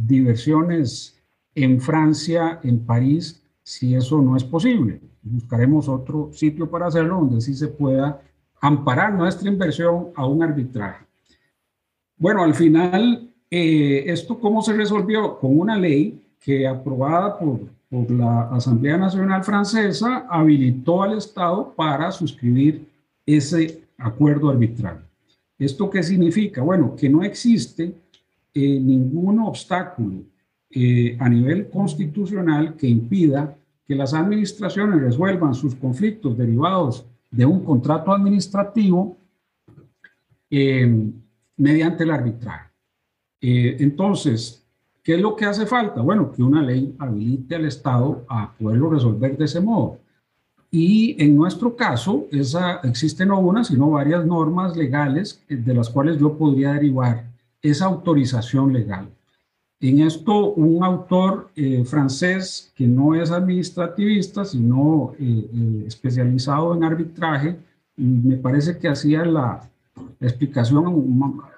[0.07, 1.15] diversiones
[1.55, 4.99] en Francia, en París, si eso no es posible.
[5.23, 8.21] Buscaremos otro sitio para hacerlo donde sí se pueda
[8.61, 11.05] amparar nuestra inversión a un arbitraje.
[12.17, 15.37] Bueno, al final, eh, ¿esto cómo se resolvió?
[15.39, 22.11] Con una ley que aprobada por, por la Asamblea Nacional Francesa habilitó al Estado para
[22.11, 22.87] suscribir
[23.25, 25.03] ese acuerdo arbitral.
[25.57, 26.61] ¿Esto qué significa?
[26.61, 27.93] Bueno, que no existe
[28.53, 30.23] eh, ningún obstáculo
[30.69, 33.55] eh, a nivel constitucional que impida
[33.87, 39.17] que las administraciones resuelvan sus conflictos derivados de un contrato administrativo
[40.49, 41.11] eh,
[41.63, 42.69] mediante el arbitraje.
[43.39, 44.63] entonces,
[45.01, 46.01] ¿qué es lo que hace falta?
[46.01, 49.99] Bueno, que una ley habilite al Estado a poderlo resolver de ese modo.
[50.69, 56.17] Y en nuestro caso, esa, existen no una, sino varias normas legales de las cuales
[56.19, 57.25] yo podría derivar
[57.61, 59.07] esa autorización legal.
[59.79, 66.83] En esto, un autor eh, francés que no es administrativista, sino eh, eh, especializado en
[66.83, 67.57] arbitraje,
[67.95, 69.69] me parece que hacía la
[70.19, 70.87] explicación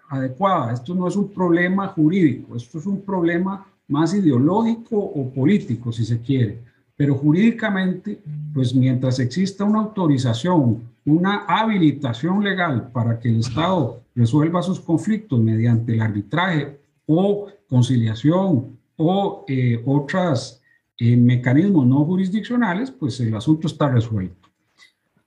[0.09, 0.73] adecuada.
[0.73, 6.05] Esto no es un problema jurídico, esto es un problema más ideológico o político, si
[6.05, 6.59] se quiere
[6.95, 8.21] pero jurídicamente,
[8.53, 15.39] pues mientras exista una autorización, una habilitación legal para que el Estado resuelva sus conflictos
[15.39, 20.61] mediante el arbitraje o conciliación o eh, otros
[20.97, 24.47] eh, mecanismos no jurisdiccionales, pues el asunto está resuelto.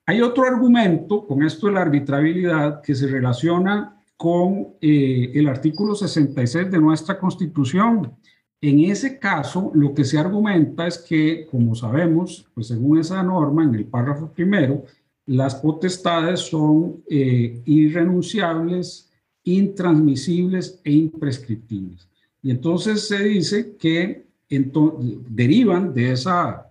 [0.06, 5.94] Hay otro argumento con esto de la arbitrabilidad que se relaciona con eh, el artículo
[5.94, 8.12] 66 de nuestra Constitución,
[8.60, 13.62] en ese caso, lo que se argumenta es que, como sabemos, pues según esa norma,
[13.62, 14.84] en el párrafo primero,
[15.24, 19.10] las potestades son eh, irrenunciables,
[19.44, 22.08] intransmisibles e imprescriptibles.
[22.42, 26.68] Y entonces se dice que derivan de esa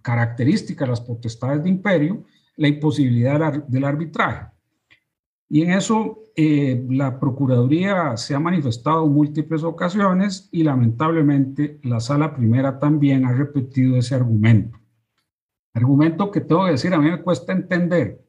[0.00, 2.24] característica las potestades de imperio
[2.58, 4.46] la imposibilidad del arbitraje.
[5.48, 12.00] Y en eso eh, la Procuraduría se ha manifestado en múltiples ocasiones y lamentablemente la
[12.00, 14.78] Sala Primera también ha repetido ese argumento.
[15.72, 18.22] Argumento que tengo que decir, a mí me cuesta entender,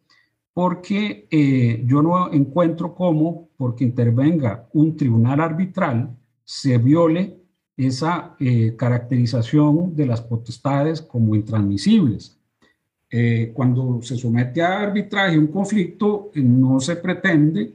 [0.54, 7.40] porque eh, yo no encuentro cómo, porque intervenga un tribunal arbitral, se viole
[7.76, 12.39] esa eh, caracterización de las potestades como intransmisibles.
[13.12, 17.74] Eh, cuando se somete a arbitraje un conflicto, eh, no se pretende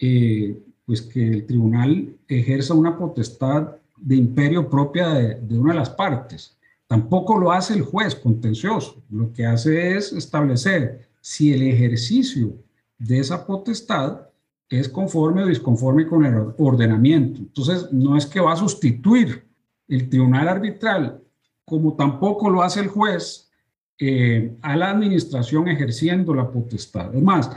[0.00, 5.78] eh, pues que el tribunal ejerza una potestad de imperio propia de, de, una de
[5.78, 6.56] las partes.
[6.86, 9.02] Tampoco lo hace el juez contencioso.
[9.10, 12.54] Lo que hace es establecer si el ejercicio
[12.98, 14.28] de esa potestad
[14.68, 17.40] es conforme o disconforme con el ordenamiento.
[17.40, 19.44] Entonces, no es que va a sustituir
[19.86, 21.22] el tribunal arbitral,
[21.66, 23.51] como tampoco lo hace el juez
[23.98, 27.08] eh, a la administración ejerciendo la potestad.
[27.08, 27.50] Además,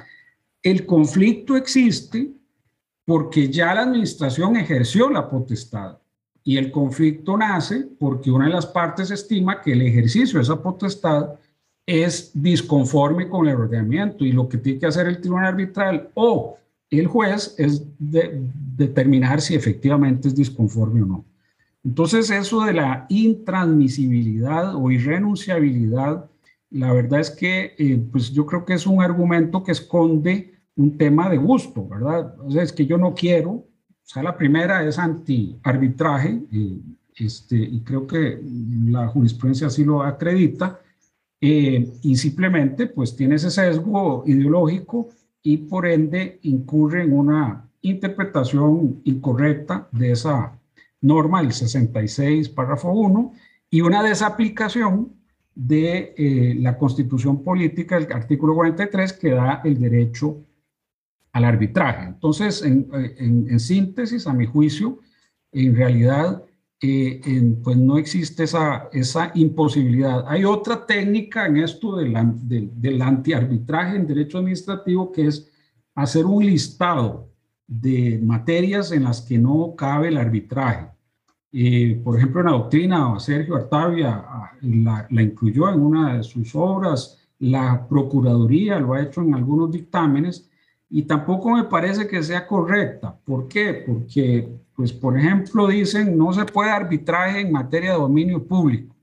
[0.62, 2.32] el conflicto existe
[3.06, 5.98] porque ya la administración ejerció la potestad
[6.44, 10.62] y el conflicto nace porque una de las partes estima que el ejercicio de esa
[10.62, 11.36] potestad
[11.86, 16.58] es disconforme con el ordenamiento y lo que tiene que hacer el tribunal arbitral o
[16.90, 21.26] el juez es determinar si efectivamente es disconforme o no.
[21.86, 26.30] Entonces eso de la intransmisibilidad o irrenunciabilidad
[26.76, 30.98] la verdad es que eh, pues yo creo que es un argumento que esconde un
[30.98, 32.36] tema de gusto, ¿verdad?
[32.42, 33.68] O sea, es que yo no quiero, o
[34.04, 36.82] sea, la primera es anti-arbitraje, y,
[37.16, 38.42] este, y creo que
[38.88, 40.82] la jurisprudencia así lo acredita,
[41.40, 45.10] eh, y simplemente pues tiene ese sesgo ideológico
[45.44, 50.60] y por ende incurre en una interpretación incorrecta de esa
[51.06, 53.34] norma, el 66, párrafo 1,
[53.70, 55.14] y una desaplicación
[55.54, 60.44] de eh, la constitución política, el artículo 43, que da el derecho
[61.32, 62.06] al arbitraje.
[62.06, 65.00] Entonces, en, en, síntesis, a mi juicio,
[65.52, 66.44] en realidad,
[66.82, 67.22] eh,
[67.64, 70.26] pues no existe esa, esa imposibilidad.
[70.28, 72.14] Hay otra técnica en esto del,
[72.44, 75.50] del, del antiarbitraje en derecho administrativo, que es
[75.94, 77.30] hacer un listado
[77.68, 80.95] de materias en las que no cabe el arbitraje
[82.04, 86.54] por ejemplo, en la doctrina, Sergio Artavia ah, la, la, incluyó en una de sus
[86.56, 90.50] obras, la Procuraduría lo ha hecho en algunos dictámenes
[90.90, 93.18] y tampoco me parece que sea correcta.
[93.26, 93.84] ¿Por qué?
[93.86, 98.96] Porque, pues, por ejemplo, dicen no se puede arbitraje en materia de dominio público.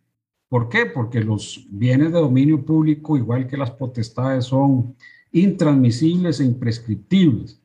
[0.49, 0.87] ¿Por qué?
[0.87, 4.95] Porque los bienes de dominio público, igual que las potestades, son
[5.33, 7.61] intransmisibles e imprescriptibles.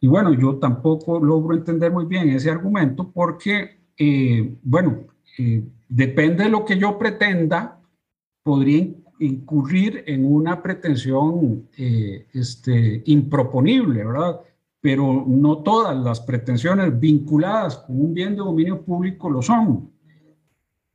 [0.00, 5.06] Y bueno, yo tampoco logro entender muy bien ese argumento porque, eh, bueno,
[5.38, 7.80] eh, depende de lo que yo pretenda,
[8.42, 8.88] podría
[9.20, 14.40] incurrir en una pretensión eh, este, improponible, ¿verdad?
[14.80, 19.90] Pero no todas las pretensiones vinculadas con un bien de dominio público lo son.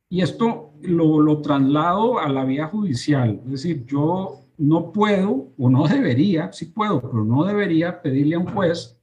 [0.09, 3.41] Y esto lo, lo traslado a la vía judicial.
[3.45, 8.39] Es decir, yo no puedo o no debería, sí puedo, pero no debería pedirle a
[8.39, 8.98] un juez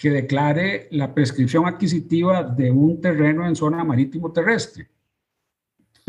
[0.00, 4.88] que declare la prescripción adquisitiva de un terreno en zona marítimo terrestre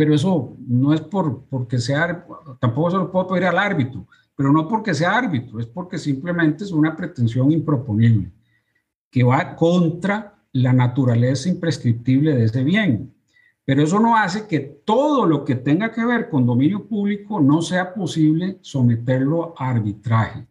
[0.01, 2.25] pero eso no es por, porque sea,
[2.59, 6.63] tampoco se lo puedo pedir al árbitro, pero no porque sea árbitro, es porque simplemente
[6.63, 8.31] es una pretensión improponible,
[9.11, 13.13] que va contra la naturaleza imprescriptible de ese bien.
[13.63, 17.61] Pero eso no hace que todo lo que tenga que ver con dominio público no
[17.61, 20.47] sea posible someterlo a arbitraje.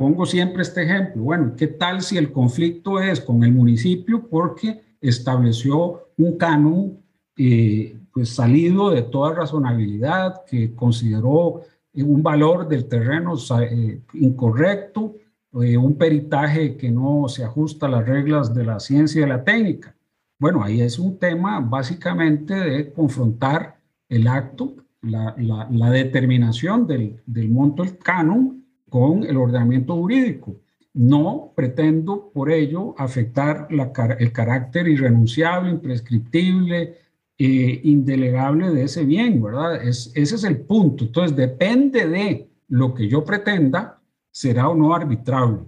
[0.00, 1.24] Pongo siempre este ejemplo.
[1.24, 7.02] Bueno, ¿qué tal si el conflicto es con el municipio porque estableció un canon
[7.36, 11.60] eh, pues salido de toda razonabilidad, que consideró
[11.92, 15.16] un valor del terreno eh, incorrecto,
[15.60, 19.28] eh, un peritaje que no se ajusta a las reglas de la ciencia y de
[19.28, 19.94] la técnica.
[20.38, 25.36] Bueno, ahí es un tema básicamente de confrontar el acto, la,
[25.68, 28.59] la, determinación del, del, monto del canon
[28.90, 30.56] con el ordenamiento jurídico.
[30.92, 36.98] No pretendo por ello afectar el carácter irrenunciable, imprescriptible,
[37.38, 39.82] eh, indelegable de ese bien, ¿verdad?
[39.82, 41.04] Es, ese es el punto.
[41.04, 43.98] Entonces, depende de lo que yo pretenda,
[44.30, 45.60] será o no arbitrable.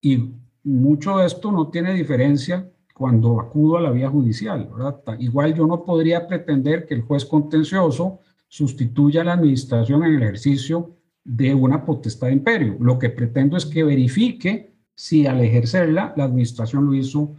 [0.00, 5.00] Y mucho de esto no tiene diferencia cuando acudo a la vía judicial, ¿verdad?
[5.18, 10.22] Igual yo no podría pretender que el juez contencioso sustituya a la administración en el
[10.22, 10.90] ejercicio
[11.24, 12.76] de una potestad de imperio.
[12.80, 17.34] Lo que pretendo es que verifique si al ejercerla la administración lo hizo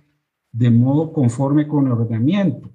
[0.52, 2.70] de modo conforme con el ordenamiento.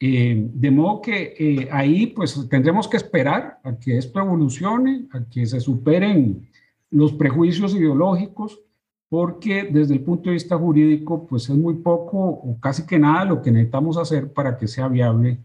[0.00, 5.24] Eh, de modo que eh, ahí pues tendremos que esperar a que esto evolucione, a
[5.24, 6.48] que se superen
[6.90, 8.60] los prejuicios ideológicos,
[9.08, 13.24] porque desde el punto de vista jurídico pues es muy poco o casi que nada
[13.26, 15.38] lo que necesitamos hacer para que sea viable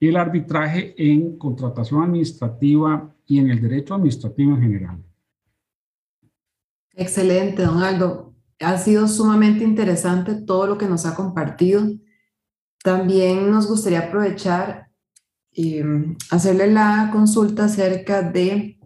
[0.00, 5.04] el arbitraje en contratación administrativa y en el derecho administrativo en general.
[6.94, 8.34] Excelente, don Aldo.
[8.60, 11.86] Ha sido sumamente interesante todo lo que nos ha compartido.
[12.82, 14.90] También nos gustaría aprovechar
[15.52, 18.78] y em, hacerle la consulta acerca de,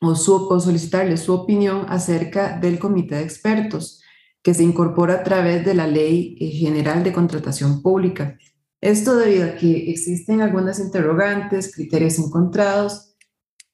[0.00, 4.02] o, o solicitarle su opinión acerca del comité de expertos
[4.42, 8.38] que se incorpora a través de la Ley eh, General de Contratación Pública.
[8.80, 13.14] Esto debido a que existen algunas interrogantes, criterios encontrados,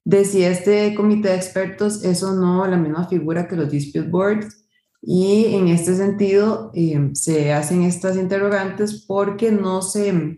[0.03, 4.07] de si este comité de expertos es o no la misma figura que los dispute
[4.07, 4.65] boards
[5.01, 10.37] y en este sentido eh, se hacen estas interrogantes porque no se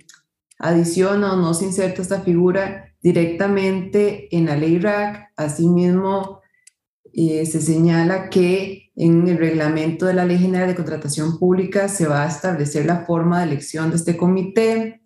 [0.58, 5.32] adiciona o no se inserta esta figura directamente en la ley RAC.
[5.38, 6.42] Asimismo,
[7.14, 12.08] eh, se señala que en el reglamento de la Ley General de Contratación Pública se
[12.08, 15.02] va a establecer la forma de elección de este comité.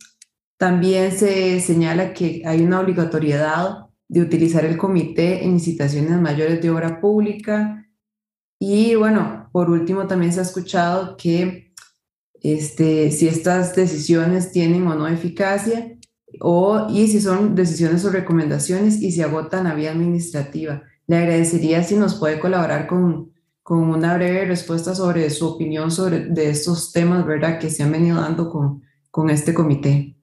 [0.58, 6.70] También se señala que hay una obligatoriedad de utilizar el comité en licitaciones mayores de
[6.70, 7.84] obra pública
[8.60, 11.74] y bueno, por último también se ha escuchado que
[12.42, 15.98] este, si estas decisiones tienen o no eficacia
[16.40, 20.84] o, y si son decisiones o recomendaciones y se agotan a vía administrativa.
[21.14, 26.22] Le agradecería si nos puede colaborar con, con una breve respuesta sobre su opinión sobre
[26.22, 30.16] de estos temas, ¿verdad?, que se han venido dando con, con este comité.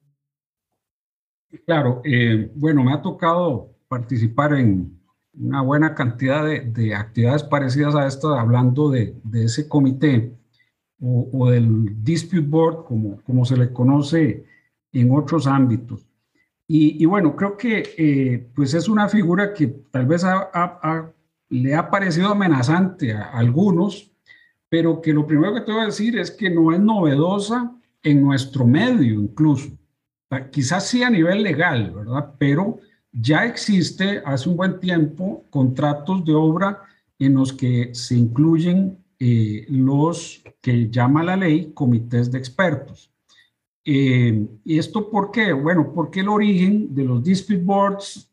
[1.65, 4.99] Claro, eh, bueno, me ha tocado participar en,
[5.33, 10.35] una buena cantidad de, actividades parecidas a esto, hablando de, ese comité
[10.99, 14.45] o, del dispute board, como, como se le conoce
[14.91, 16.05] en otros ámbitos.
[16.73, 20.23] Y, bueno, creo que eh, pues es una figura que tal vez
[21.49, 24.09] le ha parecido amenazante a, algunos,
[24.69, 28.21] pero que lo primero que te voy a decir es que no es novedosa en
[28.21, 29.77] nuestro medio incluso.
[30.49, 32.35] Quizás sí a nivel legal, ¿verdad?
[32.37, 32.79] Pero
[33.11, 36.83] ya existe hace un buen tiempo contratos de obra
[37.19, 43.10] en los que se incluyen eh, los que llama la ley comités de expertos.
[43.83, 45.53] Eh, ¿Y esto por qué?
[45.53, 48.31] Bueno, porque el origen de los dispute boards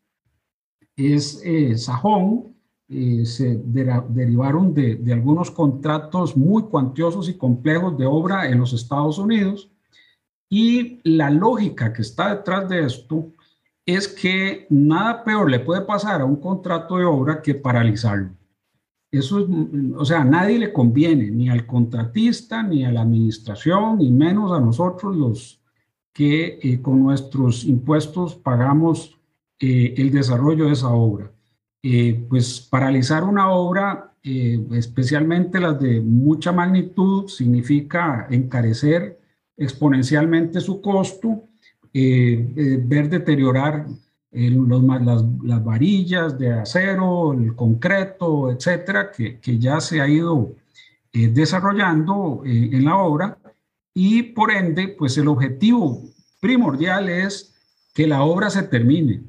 [0.96, 2.54] es eh, sajón,
[2.88, 9.18] se derivaron de, de, algunos contratos muy cuantiosos y complejos de obra en los Estados
[9.18, 9.70] Unidos
[10.48, 13.32] y la lógica que está detrás de esto
[13.84, 18.30] es que nada peor le puede pasar a un contrato de obra que paralizarlo.
[19.10, 19.48] Eso,
[19.96, 24.52] o sea, a nadie le conviene, ni al contratista, ni a la administración, ni menos
[24.52, 25.62] a nosotros los
[26.12, 29.16] que eh, con nuestros impuestos pagamos
[29.60, 31.32] eh, el desarrollo de esa obra.
[31.82, 39.18] Eh, pues paralizar una obra, especialmente las de mucha magnitud, significa encarecer
[39.56, 41.44] exponencialmente su costo,
[41.94, 43.86] ver deteriorar
[44.30, 50.54] los, las, las, varillas de acero, el concreto, etcétera, que, que ya se ha ido
[51.12, 53.38] eh, desarrollando eh, en la obra
[53.94, 56.02] y por ende, pues el objetivo
[56.40, 57.54] primordial es
[57.94, 59.22] que la obra se termine,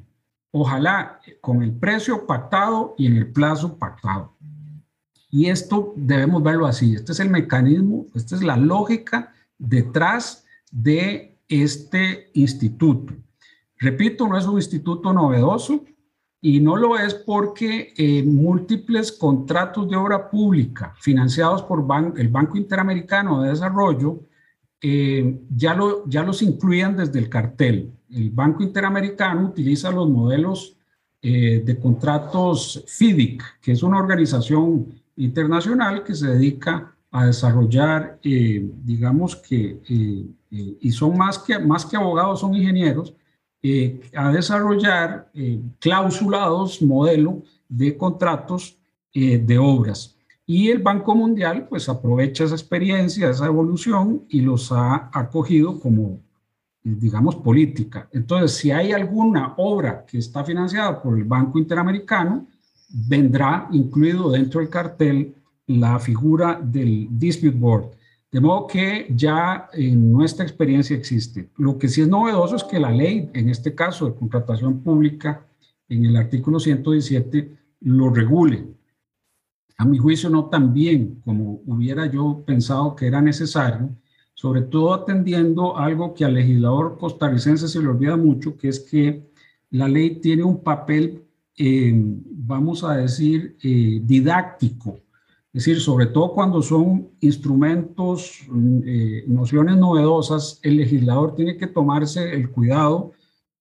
[0.52, 4.36] ojalá con el precio pactado y en el plazo pactado.
[5.30, 11.38] Y esto debemos verlo así, este es el mecanismo, esta es la lógica detrás de
[11.48, 13.14] este instituto.
[13.80, 15.82] Repito, no es un instituto novedoso
[16.42, 22.58] y no lo es porque eh, múltiples contratos de obra pública financiados por el Banco
[22.58, 24.20] Interamericano de Desarrollo
[24.82, 27.92] eh, ya, lo, ya los incluían desde el cartel.
[28.10, 30.76] El Banco Interamericano utiliza los modelos
[31.22, 39.34] eh, de contratos FIDIC, que es una organización internacional que se dedica a desarrollar, digamos
[39.36, 39.80] que,
[40.48, 43.14] y son más que, más que abogados, son ingenieros,
[43.62, 48.78] eh, a desarrollar eh, clausulados modelo de contratos
[49.12, 50.16] eh, de obras.
[50.46, 56.20] Y el Banco Mundial pues aprovecha esa experiencia, esa evolución y los ha acogido como,
[56.82, 58.08] digamos, política.
[58.12, 62.46] Entonces, si hay alguna obra que está financiada por el Banco Interamericano,
[62.88, 65.34] vendrá incluido dentro del cartel
[65.66, 67.90] la figura del Dispute Board.
[68.32, 71.50] De modo que ya en nuestra experiencia existe.
[71.56, 75.44] Lo que sí es novedoso es que la ley, en este caso de contratación pública,
[75.88, 78.68] en el artículo 117, lo regule.
[79.78, 83.90] A mi juicio no tan bien como hubiera yo pensado que era necesario,
[84.34, 89.28] sobre todo atendiendo algo que al legislador costarricense se le olvida mucho, que es que
[89.70, 91.24] la ley tiene un papel,
[91.56, 95.00] eh, vamos a decir, eh, didáctico
[95.52, 98.46] es decir, sobre todo cuando son instrumentos,
[98.84, 103.10] eh, nociones novedosas, el legislador tiene que tomarse el cuidado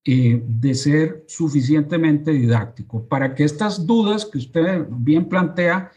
[0.06, 5.92] eh, de ser suficientemente didáctico para que estas dudas que usted bien plantea,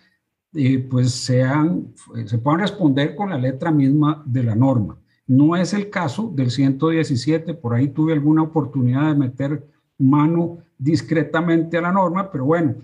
[0.55, 1.93] eh, pues sean,
[2.25, 4.99] se puedan responder con la letra misma de la norma.
[5.27, 9.67] No es el caso del 117, por ahí tuve alguna oportunidad de meter
[9.99, 12.77] mano discretamente a la norma, pero bueno,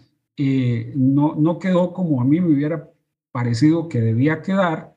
[0.94, 2.88] no, no quedó como a mí me hubiera
[3.32, 4.94] parecido que debía quedar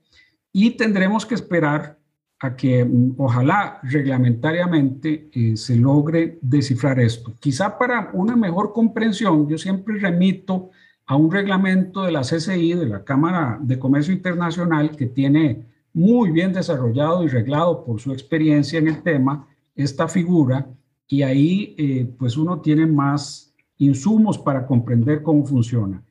[0.54, 1.98] y tendremos que esperar
[2.40, 7.34] a que mm, ojalá reglamentariamente eh, se logre descifrar esto.
[7.40, 10.72] Quizá para una mejor comprensión, yo siempre remito
[11.06, 16.32] a un reglamento de la CCI, de la Cámara de Comercio Internacional, que tiene muy
[16.32, 20.68] bien desarrollado y reglado por su experiencia en el tema esta figura,
[21.08, 26.02] y ahí eh, pues uno tiene más insumos para comprender cómo funciona.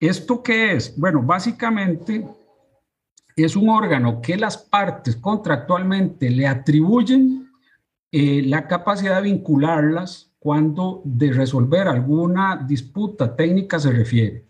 [0.00, 0.96] ¿Esto qué es?
[0.96, 2.24] Bueno, básicamente
[3.34, 7.50] es un órgano que las partes contractualmente le atribuyen
[8.12, 14.44] eh, la capacidad de vincularlas cuando de resolver alguna disputa técnica se refiere.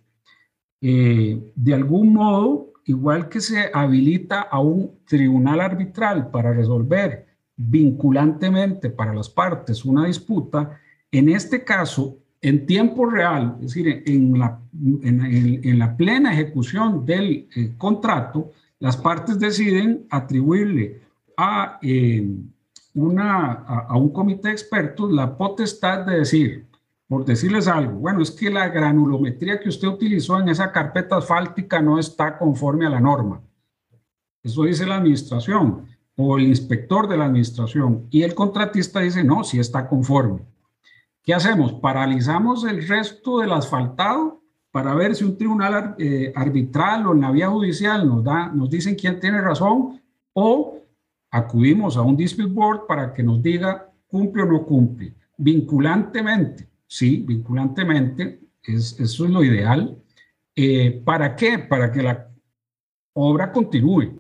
[0.83, 7.27] Eh, de algún modo, igual que se habilita a un tribunal arbitral para resolver
[7.57, 10.79] vinculantemente para las partes una disputa,
[11.11, 14.61] en este caso en tiempo real, es decir, en la,
[15.03, 21.03] en, la plena ejecución del eh, contrato, las partes deciden atribuirle
[21.37, 22.29] a, eh,
[22.95, 26.67] una, a, un comité de expertos la potestad de decir,
[27.09, 31.81] por decirles algo, bueno, es que la granulometría que usted utilizó en esa carpeta asfáltica
[31.81, 33.41] no está conforme a la norma.
[34.43, 35.87] Eso dice la administración
[36.17, 38.07] o el inspector de la administración.
[38.11, 40.43] Y el contratista dice, no, sí está conforme.
[41.23, 41.75] ¿Qué hacemos?
[41.75, 47.31] Paralizamos el resto del asfaltado para ver si un tribunal eh, arbitral o en la
[47.31, 50.01] vía judicial nos, da, nos dicen quién tiene razón
[50.33, 50.79] o
[51.31, 55.15] acudimos a un dispute board para que nos diga cumple o no cumple.
[55.37, 59.97] Vinculantemente, sí, vinculantemente, es, eso es lo ideal.
[60.55, 61.59] Eh, ¿Para qué?
[61.59, 62.31] Para que la
[63.13, 64.19] obra continúe.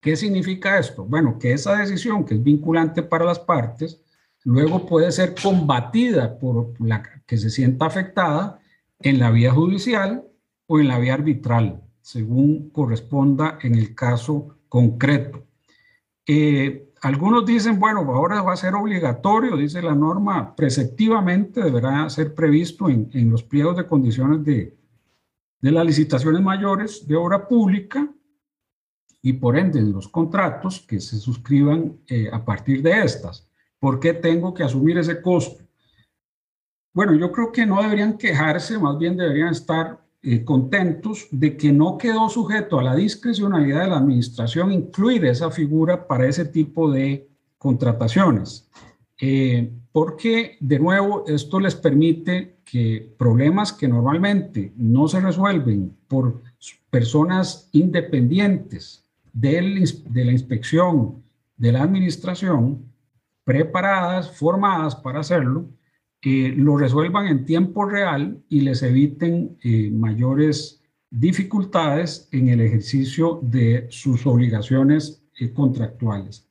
[0.00, 1.04] ¿Qué significa esto?
[1.04, 4.03] Bueno, que esa decisión que es vinculante para las partes
[4.44, 8.60] luego puede ser combatida por la que se sienta afectada
[9.00, 10.24] en la vía judicial
[10.66, 15.44] o en la vía arbitral, según corresponda en el caso concreto.
[16.26, 22.34] Eh, algunos dicen, bueno, ahora va a ser obligatorio, dice la norma, preceptivamente deberá ser
[22.34, 24.76] previsto en, los pliegos de condiciones de,
[25.60, 28.10] de las licitaciones mayores de obra pública
[29.20, 33.48] y por ende en los contratos que se suscriban eh, a partir de estas.
[33.84, 35.62] ¿Por qué tengo que asumir ese costo?
[36.94, 41.70] Bueno, yo creo que no deberían quejarse, más bien deberían estar eh, contentos de que
[41.70, 46.90] no quedó sujeto a la discrecionalidad de la administración incluir esa figura para ese tipo
[46.90, 47.28] de
[47.58, 48.70] contrataciones.
[49.20, 56.40] Eh, porque, de nuevo, esto les permite que problemas que normalmente no se resuelven por
[56.88, 59.04] personas independientes
[59.34, 61.22] de la inspección
[61.58, 62.93] de la administración,
[63.44, 65.68] preparadas, formadas para hacerlo,
[66.22, 73.40] eh, lo resuelvan en tiempo real y les eviten eh, mayores dificultades en el ejercicio
[73.42, 76.48] de sus obligaciones eh, contractuales.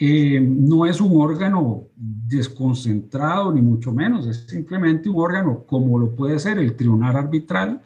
[0.00, 6.38] no es un órgano desconcentrado, ni mucho menos, es simplemente un órgano como lo puede
[6.38, 7.82] ser el tribunal arbitral,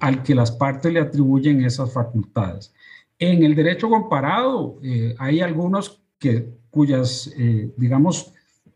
[0.00, 2.74] al que las partes le atribuyen esas facultades.
[3.18, 8.32] En el derecho comparado eh, hay algunos que, cuyas, eh, digamos,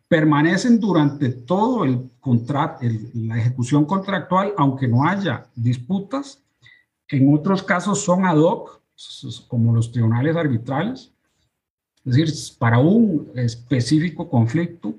[0.09, 2.80] permanecen durante todo el contrato,
[3.14, 6.43] la ejecución contractual, aunque no haya disputas.
[7.09, 8.80] En otros casos son ad hoc,
[9.49, 11.12] como los tribunales arbitrales,
[12.05, 14.95] es decir, para un específico conflicto.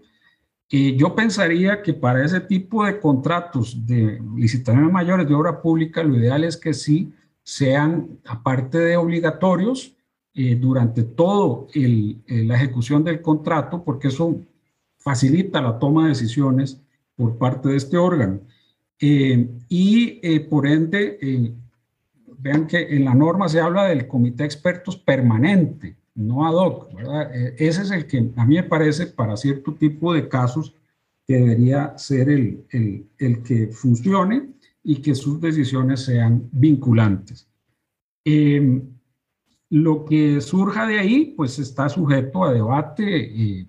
[0.69, 6.01] Eh, yo pensaría que para ese tipo de contratos de licitaciones mayores de obra pública,
[6.03, 7.13] lo ideal es que sí
[7.43, 9.95] sean, aparte de obligatorios,
[10.35, 14.39] eh, durante todo eh, la ejecución del contrato, porque eso
[14.97, 16.81] facilita la toma de decisiones
[17.15, 18.39] por parte de este órgano.
[18.99, 21.53] Eh, y por ende,
[22.39, 26.93] vean que en la norma se habla del comité de expertos permanente, no ad hoc,
[26.93, 27.31] ¿verdad?
[27.57, 30.73] ese es el que a mí me parece para cierto tipo de casos
[31.27, 34.53] que debería ser el, el, el que funcione
[34.83, 37.47] y que sus decisiones sean vinculantes.
[38.25, 38.81] Em,
[39.73, 43.65] lo que surja de ahí, pues está sujeto a debate.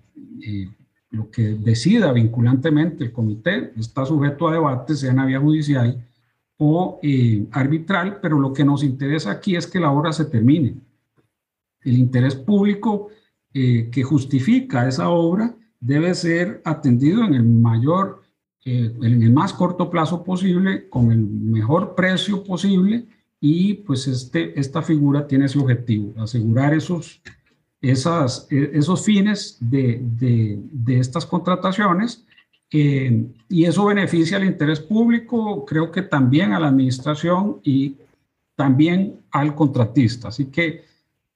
[1.09, 6.05] lo que decida vinculantemente el comité está sujeto a debate, sea en vía judicial
[6.57, 10.75] o eh, arbitral, pero lo que nos interesa aquí es que la obra se termine.
[11.81, 13.09] El interés público
[13.51, 18.21] eh, que justifica esa obra debe ser atendido en el mayor
[18.63, 23.07] eh, en el más corto plazo posible, con el mejor precio posible
[23.47, 27.21] y pues este, esta figura tiene ese objetivo, asegurar esos,
[27.79, 32.25] esas, e, esos fines de, de, de estas contrataciones
[32.71, 37.97] eh, y eso beneficia al interés público, creo que también a la administración y
[38.55, 40.29] también al contratista.
[40.29, 40.83] Así que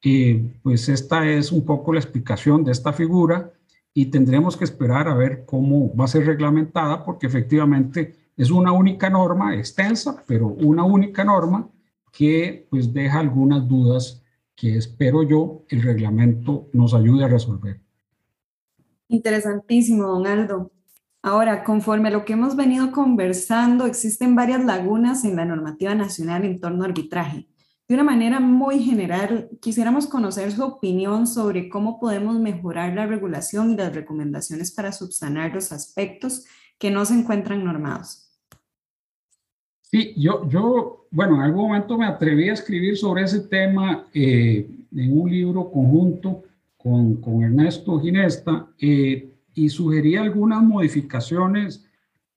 [0.01, 3.53] eh, pues esta es un poco la explicación de esta figura
[3.93, 8.71] y tendremos que esperar a ver cómo va a ser reglamentada, porque efectivamente es una
[8.71, 11.69] única norma extensa, pero una única norma
[12.11, 14.21] que pues deja algunas dudas
[14.55, 17.79] que espero yo el reglamento nos ayude a resolver.
[19.07, 20.71] Interesantísimo, don Aldo.
[21.21, 26.45] Ahora, conforme a lo que hemos venido conversando, existen varias lagunas en la normativa nacional
[26.45, 27.47] en torno al arbitraje.
[27.89, 33.71] De una manera muy general, quisiéramos conocer su opinión sobre cómo podemos mejorar la regulación
[33.71, 36.45] y las recomendaciones para subsanar los aspectos
[36.77, 38.28] que no se encuentran normados.
[39.91, 44.69] Sí, yo, yo, bueno, en algún momento me atreví a escribir sobre ese tema eh,
[44.95, 46.43] en un libro conjunto
[46.77, 51.85] con, con Ernesto Ginesta eh, y sugerí algunas modificaciones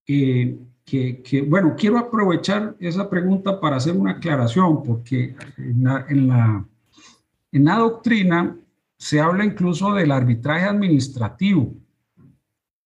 [0.07, 6.29] eh, que, bueno, quiero aprovechar esa pregunta para hacer una aclaración, porque en la, en
[6.29, 6.67] la,
[7.53, 8.57] en la doctrina
[8.97, 11.75] se habla incluso del arbitraje administrativo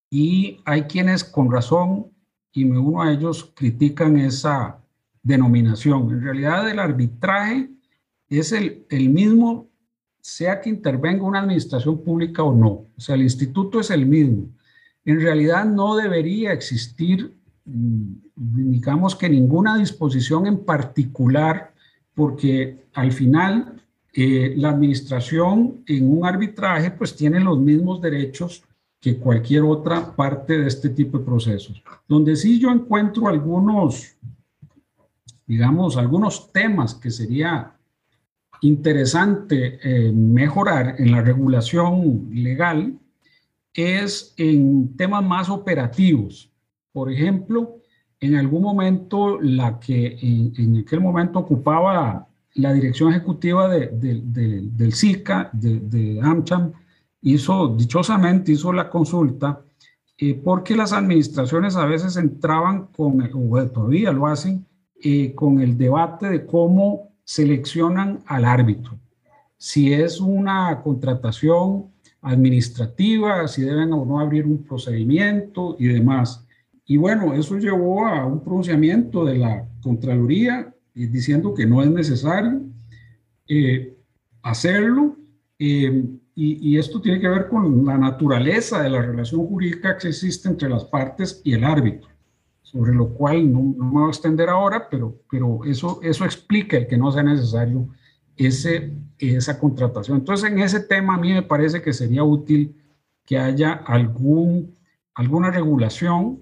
[0.09, 2.07] y hay quienes con razón,
[2.61, 4.79] y me uno a ellos, critican esa
[5.23, 6.09] denominación.
[6.11, 7.69] En realidad el arbitraje
[8.29, 9.67] es el, el mismo,
[10.21, 12.67] sea que intervenga una administración pública o no.
[12.69, 14.49] O sea, el instituto es el mismo.
[15.05, 17.37] En realidad no debería existir
[17.67, 21.73] Mm, digamos que ninguna disposición en particular,
[22.15, 23.81] porque al final
[24.13, 28.63] eh, la administración en un arbitraje pues tiene los mismos derechos
[28.99, 31.83] que cualquier otra parte de este tipo de procesos.
[32.07, 34.15] Donde sí yo encuentro algunos,
[35.45, 37.73] digamos, algunos temas que sería
[38.61, 42.97] interesante eh, mejorar en la regulación legal
[43.73, 46.51] es en temas más operativos.
[46.91, 47.77] Por ejemplo,
[48.19, 56.19] en algún momento la que en, aquel momento ocupaba la dirección ejecutiva del SICA, de,
[56.23, 56.73] AmCham,
[57.21, 59.61] hizo, dichosamente hizo la consulta,
[60.17, 64.65] eh, porque las administraciones a veces entraban con, o todavía lo hacen,
[65.03, 68.97] eh, con el debate de cómo seleccionan al árbitro.
[69.57, 71.91] Si es una contratación
[72.21, 76.45] administrativa, si deben o no abrir un procedimiento y demás.
[76.85, 81.89] Y bueno, eso llevó a un pronunciamiento de la Contraloría eh, diciendo que no es
[81.89, 82.61] necesario
[83.47, 83.95] eh,
[84.41, 85.15] hacerlo.
[86.37, 90.47] Eh, y, esto tiene que ver con la naturaleza de la relación jurídica que existe
[90.47, 92.09] entre las partes y el árbitro,
[92.61, 96.77] sobre lo cual no, no me voy a extender ahora, pero, pero eso, eso explica
[96.77, 97.89] el que no sea necesario
[98.35, 100.19] ese, esa contratación.
[100.19, 102.75] Entonces, en ese tema a mí me parece que sería útil
[103.25, 104.75] que haya algún,
[105.15, 106.39] alguna regulación.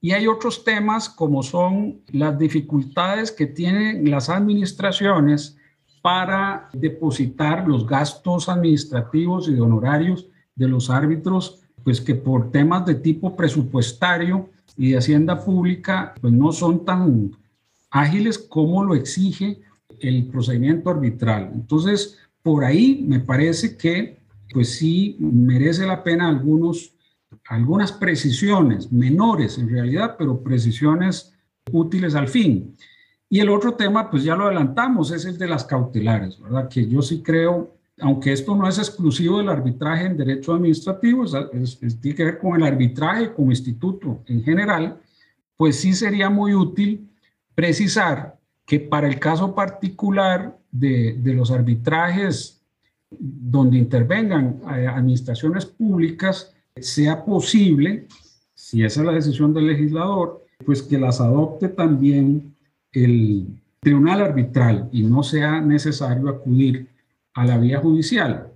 [0.00, 5.58] Y hay otros temas como son las dificultades que tienen las administraciones
[6.02, 12.86] para depositar los gastos administrativos y de honorarios de los árbitros, pues que por temas
[12.86, 17.32] de tipo presupuestario y de hacienda pública, pues no son tan
[17.90, 19.60] ágiles como lo exige
[20.00, 21.50] el procedimiento arbitral.
[21.54, 24.18] Entonces, por ahí me parece que,
[24.52, 26.94] pues sí, merece la pena algunos,
[27.48, 31.34] algunas precisiones, menores en realidad, pero precisiones
[31.72, 32.74] útiles al fin.
[33.32, 36.68] Y el otro tema, pues ya lo adelantamos, es el de las cautelares, ¿verdad?
[36.68, 41.78] Que yo sí creo, aunque esto no es exclusivo del arbitraje en derecho administrativo, es,
[42.00, 45.00] tiene que ver con el arbitraje como instituto en general,
[45.56, 47.08] pues sí sería muy útil
[47.54, 52.60] precisar que para el caso particular de, de los arbitrajes
[53.10, 58.08] donde intervengan eh, administraciones públicas, sea posible,
[58.54, 62.54] si esa es la decisión del legislador, pues que las adopte también
[62.92, 63.46] el
[63.80, 66.88] tribunal arbitral y no sea necesario acudir
[67.34, 68.48] a la vía judicial.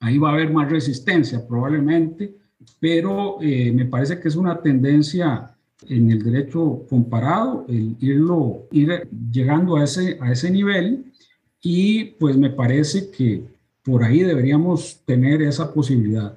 [0.00, 2.34] Ahí va a haber más resistencia probablemente,
[2.78, 5.50] pero eh, me parece que es una tendencia
[5.88, 11.04] en el derecho comparado, el irlo, ir llegando a ese, a ese nivel
[11.62, 13.42] y pues me parece que
[13.82, 16.36] por ahí deberíamos tener esa posibilidad.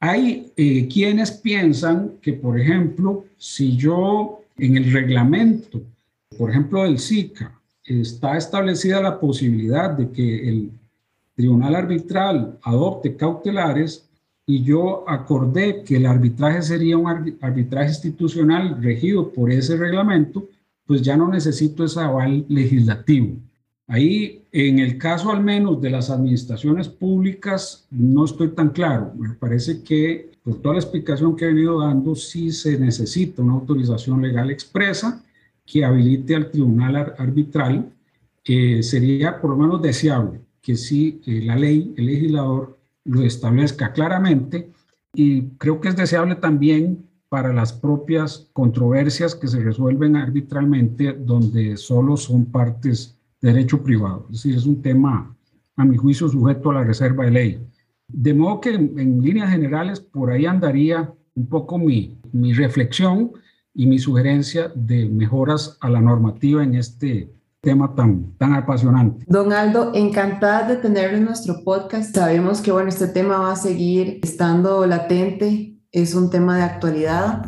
[0.00, 5.82] Hay eh, quienes piensan que, por ejemplo, si yo en el reglamento,
[6.38, 7.52] por ejemplo, del SICA,
[7.84, 10.70] está establecida la posibilidad de que el
[11.34, 14.04] tribunal arbitral adopte cautelares,
[14.46, 17.06] y yo acordé que el arbitraje sería un
[17.40, 20.48] arbitraje institucional regido por ese reglamento,
[20.86, 23.36] pues ya no necesito ese aval legislativo.
[23.86, 29.12] Ahí, en el caso al menos de las administraciones públicas, no estoy tan claro.
[29.18, 33.54] Me parece que, por toda la explicación que he venido dando, sí se necesita una
[33.54, 35.22] autorización legal expresa
[35.70, 37.92] que habilite al tribunal arbitral.
[38.42, 43.92] que sería por lo menos deseable que sí eh, la ley, el legislador, lo establezca
[43.92, 44.70] claramente
[45.14, 51.76] y creo que es deseable también para las propias controversias que se resuelven arbitralmente donde
[51.76, 54.26] solo son partes de derecho privado.
[54.30, 55.34] Es decir, es un tema,
[55.76, 57.66] a mi juicio, sujeto a la reserva de ley.
[58.08, 63.32] De modo que en, líneas generales por ahí andaría un poco mi, mi reflexión
[63.78, 69.24] y mi sugerencia de mejoras a la normativa en este tema tan, tan apasionante.
[69.28, 72.12] Don Aldo, encantada de tenerlo en nuestro podcast.
[72.12, 77.46] Sabemos que bueno, este tema va a seguir estando latente, es un tema de actualidad.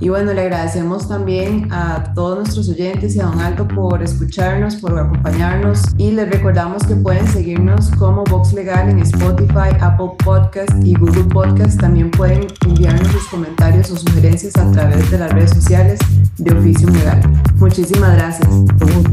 [0.00, 4.76] Y bueno, le agradecemos también a todos nuestros oyentes y a Don Aldo por escucharnos,
[4.76, 10.72] por acompañarnos y les recordamos que pueden seguirnos como Vox Legal en Spotify, Apple Podcast
[10.82, 11.78] y Google Podcast.
[11.78, 15.98] También pueden enviarnos sus comentarios o sugerencias a través de las redes sociales
[16.38, 17.20] de Oficio Legal.
[17.56, 18.48] Muchísimas gracias.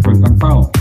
[0.05, 0.71] Encantado.